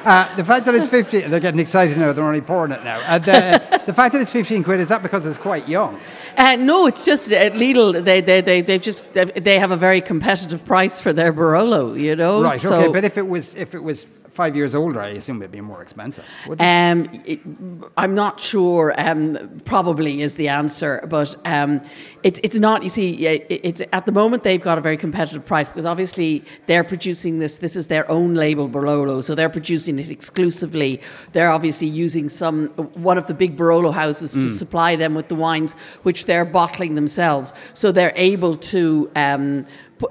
[0.05, 3.01] Uh, the fact that it's 15, they're getting excited now, they're only pouring it now.
[3.01, 5.99] Uh, the, the fact that it's 15 quid, is that because it's quite young?
[6.37, 8.05] Uh, no, it's just at Lidl.
[8.05, 11.99] They they they they've just they have a very competitive price for their Barolo.
[11.99, 15.01] You know, Right, so, okay, but if it was if it was five years older,
[15.01, 16.25] I assume it'd be more expensive.
[16.59, 17.41] Um, it,
[17.97, 18.93] I'm not sure.
[18.99, 21.81] Um, probably is the answer, but um,
[22.25, 22.83] it's it's not.
[22.83, 26.83] You see, it's at the moment they've got a very competitive price because obviously they're
[26.83, 27.57] producing this.
[27.57, 31.01] This is their own label Barolo, so they're producing it exclusively.
[31.33, 32.69] They're obviously using some
[33.11, 34.57] one of the big Barolo houses to Mm.
[34.59, 37.53] supply them with the wines, which they're bottling themselves.
[37.75, 39.11] So they're able to.
[39.15, 39.67] Um,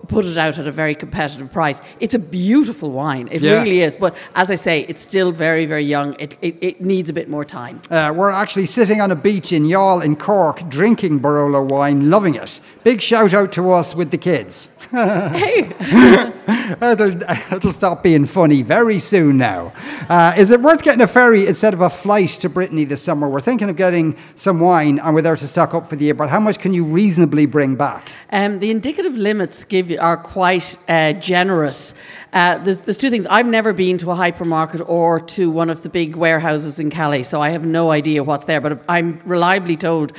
[0.07, 1.79] Put it out at a very competitive price.
[1.99, 3.27] It's a beautiful wine.
[3.31, 3.61] It Yeah.
[3.61, 3.95] really is.
[3.95, 6.15] But as I say, it's still very, very young.
[6.19, 7.79] It, it, it needs a bit more time.
[7.91, 12.35] Uh, we're actually sitting on a beach in Youghal in Cork, drinking Barolo wine, loving
[12.35, 12.59] it.
[12.83, 14.69] Big shout out to us with the kids.
[16.81, 17.23] it'll,
[17.53, 19.73] it'll stop being funny very soon now.
[20.09, 23.29] Uh, is it worth getting a ferry instead of a flight to Brittany this summer?
[23.29, 26.13] We're thinking of getting some wine and we're there to stock up for the year,
[26.13, 28.09] but how much can you reasonably bring back?
[28.31, 31.93] Um, the indicative limits give you, are quite uh, generous.
[32.33, 33.25] Uh, there's, there's two things.
[33.27, 37.23] I've never been to a hypermarket or to one of the big warehouses in Calais,
[37.23, 38.59] so I have no idea what's there.
[38.59, 40.13] But I'm reliably told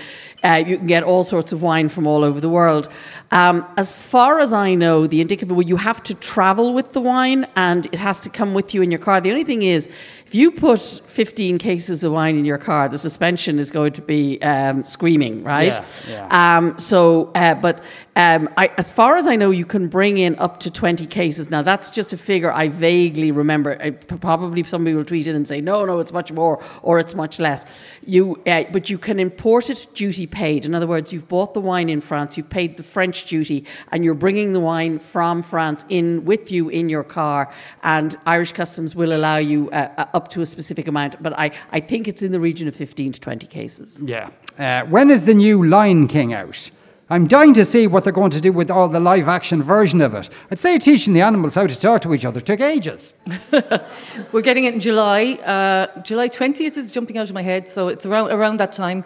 [0.44, 2.88] uh, you can get all sorts of wine from all over the world.
[3.30, 7.00] Um, as far as I know, the indicative well, you have to travel with the
[7.00, 9.20] wine, and it has to come with you in your car.
[9.20, 9.88] The only thing is,
[10.34, 14.02] if you put 15 cases of wine in your car, the suspension is going to
[14.02, 15.68] be um, screaming, right?
[15.68, 16.56] Yeah, yeah.
[16.56, 17.84] Um, so, uh, but
[18.16, 21.50] um, I, as far as I know, you can bring in up to 20 cases.
[21.50, 23.76] Now, that's just a figure I vaguely remember.
[23.80, 27.14] I, probably somebody will tweet it and say, no, no, it's much more or it's
[27.14, 27.64] much less.
[28.04, 30.64] You, uh, but you can import it duty paid.
[30.64, 34.04] In other words, you've bought the wine in France, you've paid the French duty, and
[34.04, 37.52] you're bringing the wine from France in with you in your car.
[37.84, 41.22] And Irish Customs will allow you uh, uh, up to a specific amount.
[41.22, 44.00] But I, I think it's in the region of 15 to 20 cases.
[44.02, 44.30] Yeah.
[44.58, 46.70] Uh, when is the new Lion King out?
[47.10, 50.00] I'm dying to see what they're going to do with all the live action version
[50.00, 50.30] of it.
[50.50, 53.12] I'd say teaching the animals how to talk to each other took ages.
[54.32, 55.34] We're getting it in July.
[55.34, 59.04] Uh, July 20th is jumping out of my head, so it's around, around that time.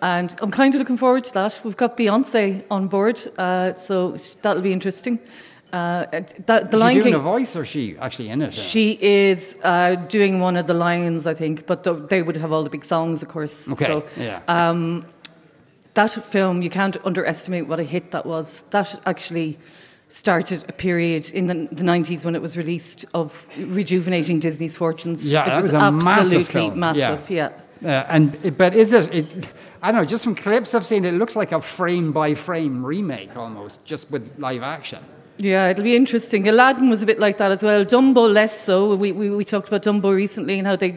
[0.00, 1.60] And I'm kind of looking forward to that.
[1.64, 5.18] We've got Beyonce on board, uh, so that'll be interesting.
[5.72, 6.06] Uh,
[6.46, 7.14] that, the is she Lion doing King.
[7.14, 8.52] a voice or is she actually in it?
[8.54, 12.50] She is uh, doing one of the lions, I think, but th- they would have
[12.52, 13.68] all the big songs, of course.
[13.68, 14.42] Okay, So, yeah.
[14.48, 15.06] Um,
[15.94, 18.64] that film, you can't underestimate what a hit that was.
[18.70, 19.58] That actually
[20.08, 25.26] started a period in the, the 90s when it was released of rejuvenating Disney's fortunes.
[25.26, 27.30] Yeah, it that was, was, a massive massive.
[27.30, 27.50] Yeah.
[27.82, 29.46] Uh, and but is it, it?
[29.82, 30.06] I don't know.
[30.06, 34.10] Just from clips I've seen, it looks like a frame by frame remake almost, just
[34.10, 35.02] with live action.
[35.42, 36.46] Yeah, it'll be interesting.
[36.48, 37.82] Aladdin was a bit like that as well.
[37.82, 38.94] Dumbo less so.
[38.94, 40.90] We, we, we talked about Dumbo recently and how they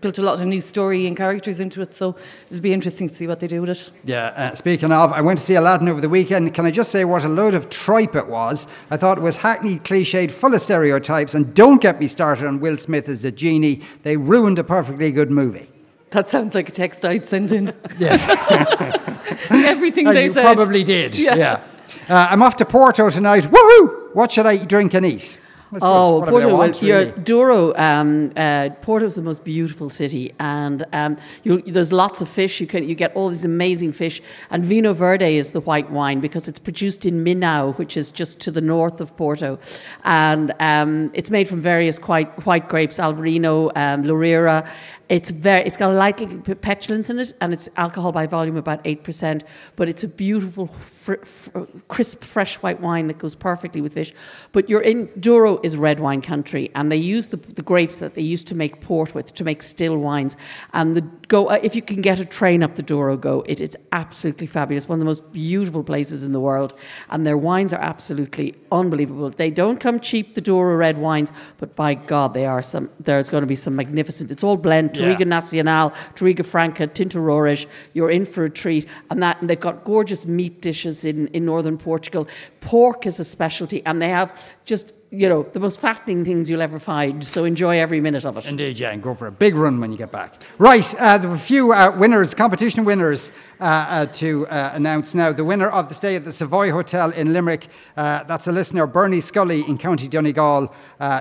[0.00, 1.94] built a lot of new story and characters into it.
[1.94, 2.16] So
[2.50, 3.90] it'll be interesting to see what they do with it.
[4.04, 4.28] Yeah.
[4.28, 6.54] Uh, speaking of, I went to see Aladdin over the weekend.
[6.54, 8.66] Can I just say what a load of tripe it was?
[8.90, 11.34] I thought it was hackneyed, cliched, full of stereotypes.
[11.34, 13.82] And don't get me started on Will Smith as a genie.
[14.02, 15.68] They ruined a perfectly good movie.
[16.12, 17.74] That sounds like a text I'd send in.
[17.98, 18.26] Yes.
[19.50, 20.42] Everything And they you said.
[20.42, 21.16] probably did.
[21.16, 21.62] Yeah.
[22.08, 23.44] Uh, I'm off to Porto tonight.
[23.44, 24.14] Woohoo!
[24.14, 25.40] What should I drink and eat?
[25.82, 27.12] Oh, Porto, well, really.
[27.22, 32.28] Douro, um, uh, Porto is the most beautiful city, and um, you, there's lots of
[32.28, 32.60] fish.
[32.60, 36.18] You can you get all these amazing fish, and Vinho Verde is the white wine
[36.18, 39.60] because it's produced in Minho, which is just to the north of Porto,
[40.02, 44.80] and um, it's made from various white white grapes, Alvarinho, um.
[45.10, 48.56] It's very, it's got a light little pétillance in it, and it's alcohol by volume
[48.56, 49.42] about eight percent.
[49.74, 54.14] But it's a beautiful, fr- fr- crisp, fresh white wine that goes perfectly with fish.
[54.52, 58.14] But you're in Douro is red wine country, and they use the, the grapes that
[58.14, 60.36] they used to make port with to make still wines.
[60.74, 63.44] And the go uh, if you can get a train up the Douro, go.
[63.48, 64.88] It is absolutely fabulous.
[64.88, 66.74] One of the most beautiful places in the world,
[67.08, 69.28] and their wines are absolutely unbelievable.
[69.30, 72.88] They don't come cheap, the Douro red wines, but by God, they are some.
[73.00, 74.30] There's going to be some magnificent.
[74.30, 74.99] It's all blend.
[75.00, 75.24] Yeah.
[75.24, 77.66] Nacional, Touriga Franca, Tinta Roriz.
[77.92, 81.44] You're in for a treat, and that and they've got gorgeous meat dishes in in
[81.44, 82.28] northern Portugal.
[82.60, 86.62] Pork is a specialty, and they have just you know, the most fattening things you'll
[86.62, 87.24] ever find.
[87.24, 88.46] So enjoy every minute of it.
[88.46, 90.34] Indeed, yeah, and go for a big run when you get back.
[90.58, 95.14] Right, uh, there were a few uh, winners, competition winners uh, uh, to uh, announce
[95.14, 95.32] now.
[95.32, 97.66] The winner of the stay at the Savoy Hotel in Limerick,
[97.96, 100.72] uh, that's a listener, Bernie Scully in County Donegal.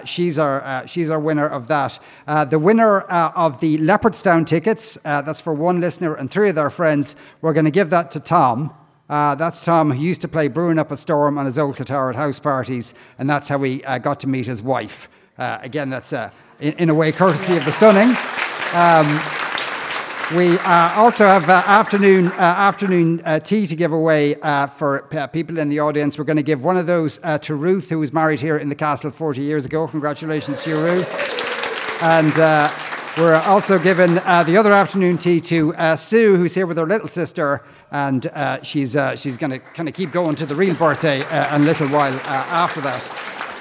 [0.05, 1.97] She's, our, she's our winner of that.
[2.49, 7.15] The winner of the Leopardstown tickets, that's for one listener and three of their friends.
[7.41, 8.73] We're going to give that to Tom.
[9.09, 12.11] Uh, that's Tom, who used to play Brewing Up a Storm on his old guitar
[12.11, 15.09] at house parties, and that's how we uh, got to meet his wife.
[15.37, 16.29] Uh, again, that's uh,
[16.59, 18.15] in, in a way courtesy of the stunning.
[18.73, 19.07] Um,
[20.37, 24.35] we uh, also have uh, afternoon uh, afternoon uh, tea to give away
[24.75, 26.19] for people in the audience.
[26.19, 28.75] We're going to give one of those to Ruth, who was married here in the
[28.75, 29.87] castle 40 years ago.
[29.87, 32.03] Congratulations to you, Ruth.
[32.03, 32.31] And
[33.17, 37.63] we're also giving the other afternoon tea to Sue, who's here with her little sister,
[37.91, 41.21] and uh, she's uh, she's going to kind of keep going to the real birthday
[41.23, 43.01] uh, a little while uh, after that.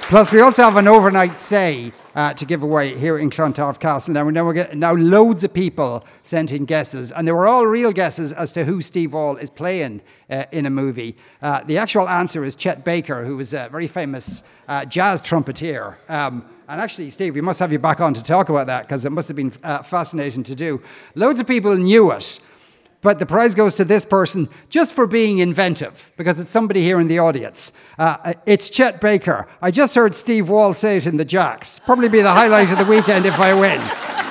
[0.08, 4.14] Plus, we also have an overnight stay uh, to give away here in Clontarf Castle.
[4.14, 7.46] Now, we know we're getting, now loads of people sent in guesses, and they were
[7.46, 10.00] all real guesses as to who Steve Wall is playing
[10.30, 11.14] uh, in a movie.
[11.42, 14.44] The actual answer is Chet Baker, who was a very famous
[14.88, 15.98] jazz trumpeter.
[16.08, 19.06] Um, and actually, Steve, we must have you back on to talk about that because
[19.06, 20.82] it must have been uh, fascinating to do.
[21.14, 22.40] Loads of people knew it.
[23.00, 27.00] But the prize goes to this person just for being inventive, because it's somebody here
[27.00, 27.72] in the audience.
[27.98, 29.46] Uh, it's Chet Baker.
[29.62, 31.78] I just heard Steve Wall say it in the Jacks.
[31.78, 33.80] Probably be the highlight of the weekend if I win.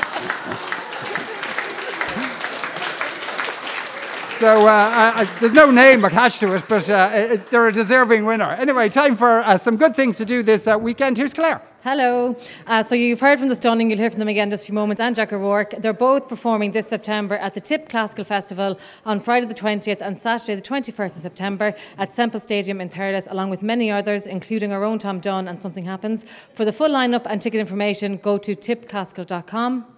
[4.40, 7.72] So uh, I, I, there's no name attached to it, but uh, it, they're a
[7.72, 8.52] deserving winner.
[8.52, 11.18] Anyway, time for uh, some good things to do this uh, weekend.
[11.18, 11.60] Here's Claire.
[11.90, 12.36] Hello.
[12.66, 14.66] Uh, so you've heard from the Stunning, you'll hear from them again in just a
[14.66, 15.74] few moments, and Jack O'Rourke.
[15.78, 20.20] They're both performing this September at the Tipp Classical Festival on Friday the 20th and
[20.20, 24.74] Saturday the 21st of September at Semple Stadium in Thurles, along with many others, including
[24.74, 26.26] our own Tom Dunne and Something Happens.
[26.54, 29.97] For the full lineup and ticket information, go to tipclassical.com.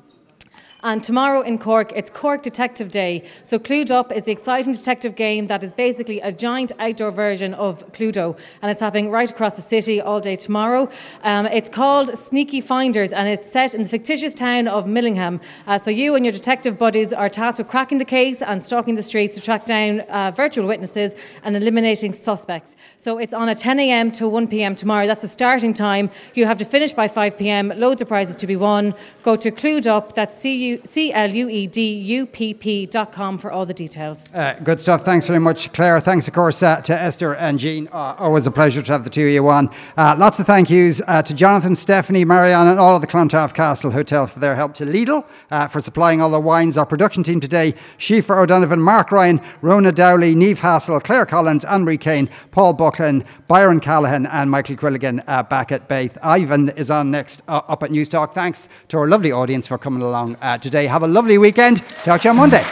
[0.81, 3.23] And tomorrow in Cork, it's Cork Detective Day.
[3.43, 7.53] So Clued Up is the exciting detective game that is basically a giant outdoor version
[7.55, 10.89] of Cluedo, and it's happening right across the city all day tomorrow.
[11.23, 15.41] Um, it's called Sneaky Finders, and it's set in the fictitious town of Millingham.
[15.67, 18.95] Uh, so you and your detective buddies are tasked with cracking the case and stalking
[18.95, 22.77] the streets to track down uh, virtual witnesses and eliminating suspects.
[22.97, 24.13] So it's on at 10 a.m.
[24.13, 24.77] to 1 p.m.
[24.77, 25.07] tomorrow.
[25.07, 26.09] That's the starting time.
[26.35, 27.73] You have to finish by 5 p.m.
[27.75, 28.93] Loads of prizes to be won.
[29.23, 30.15] Go to Clued Up.
[30.15, 33.65] That's C U C L U E D U P P dot com for all
[33.65, 34.33] the details.
[34.33, 35.03] Uh, good stuff.
[35.03, 35.99] Thanks very much, Claire.
[35.99, 37.87] Thanks, of course, uh, to Esther and Jean.
[37.91, 39.69] Uh, always a pleasure to have the two of you on.
[39.97, 43.53] Uh, lots of thank yous uh, to Jonathan, Stephanie, Marianne, and all of the Clontarf
[43.53, 44.73] Castle Hotel for their help.
[44.75, 46.77] To Lidl uh, for supplying all the wines.
[46.77, 51.97] Our production team today: Schieffer O'Donovan, Mark Ryan, Rona Dowley, Neve Hassel, Claire Collins, Anne-Marie
[51.97, 56.17] Kane, Paul Buckland, Byron Callahan, and Michael Quilligan back at Bath.
[56.21, 58.33] Ivan is on next up at News Talk.
[58.33, 60.87] Thanks to our lovely audience for coming along today.
[60.87, 61.85] Have a lovely weekend.
[62.03, 62.65] Talk to you on Monday.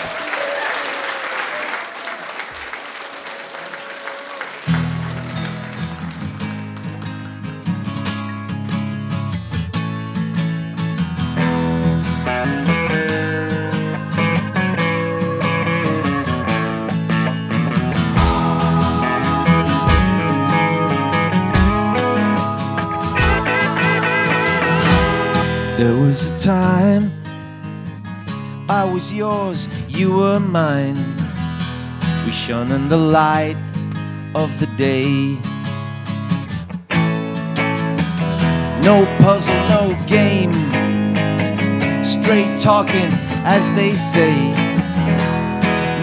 [29.07, 30.97] Was yours, you were mine.
[32.25, 33.55] We shone in the light
[34.35, 35.37] of the day.
[38.83, 40.53] No puzzle, no game.
[42.03, 43.11] Straight talking,
[43.45, 44.35] as they say.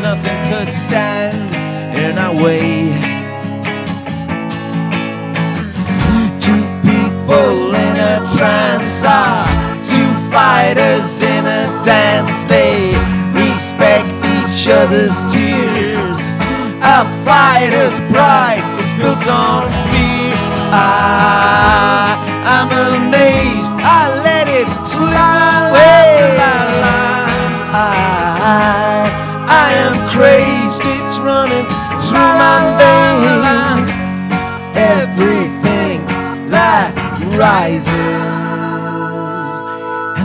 [0.01, 1.36] Nothing could stand
[1.97, 2.89] in our way.
[6.40, 9.64] Two people in a trance are
[10.35, 12.43] fighters in a dance.
[12.51, 12.90] They
[13.31, 16.24] respect each other's tears.
[16.82, 19.62] A fighter's pride is built on
[19.94, 20.35] fear.
[20.74, 22.11] I,
[22.55, 23.73] I'm amazed.
[23.78, 26.35] I let it slip away.
[27.70, 27.86] I,
[29.62, 30.82] I am crazed.
[30.98, 31.66] It's running
[32.02, 33.89] through my veins.
[34.74, 36.05] Everything
[36.51, 36.93] that
[37.39, 38.34] rises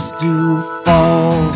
[0.00, 1.52] has to fall.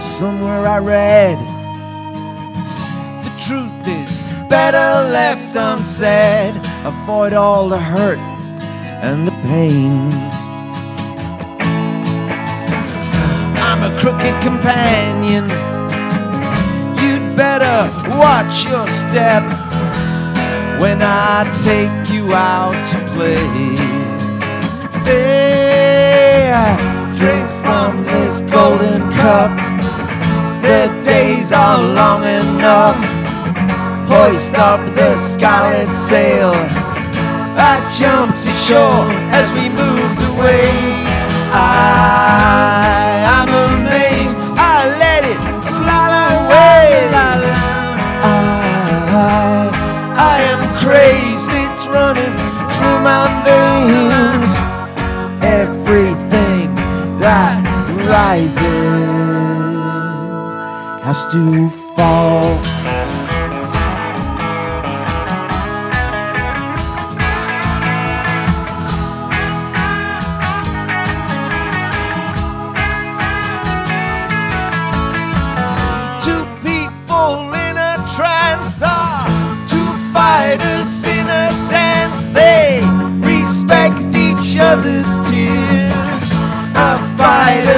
[0.00, 1.38] Somewhere I read
[3.24, 4.20] the truth is
[4.50, 4.78] better
[5.10, 6.56] left unsaid.
[6.84, 8.18] Avoid all the hurt
[9.02, 10.33] and the pain.
[14.40, 15.44] Companion.
[17.00, 17.88] You'd better
[18.18, 19.42] watch your step
[20.80, 23.76] when I take you out to play.
[25.04, 26.52] Hey,
[27.14, 29.52] drink from this golden cup.
[30.62, 32.96] The days are long enough.
[34.08, 36.52] Hoist up the scarlet sail.
[37.56, 39.06] I jumped ashore
[39.38, 40.68] as we moved away.
[41.52, 44.13] I am amazed.
[53.44, 54.52] Veins.
[55.42, 56.74] Everything
[57.20, 57.62] that
[58.08, 58.64] rises
[61.04, 63.13] has to fall.
[84.54, 86.30] Each other's tears.
[86.76, 87.73] A fighter's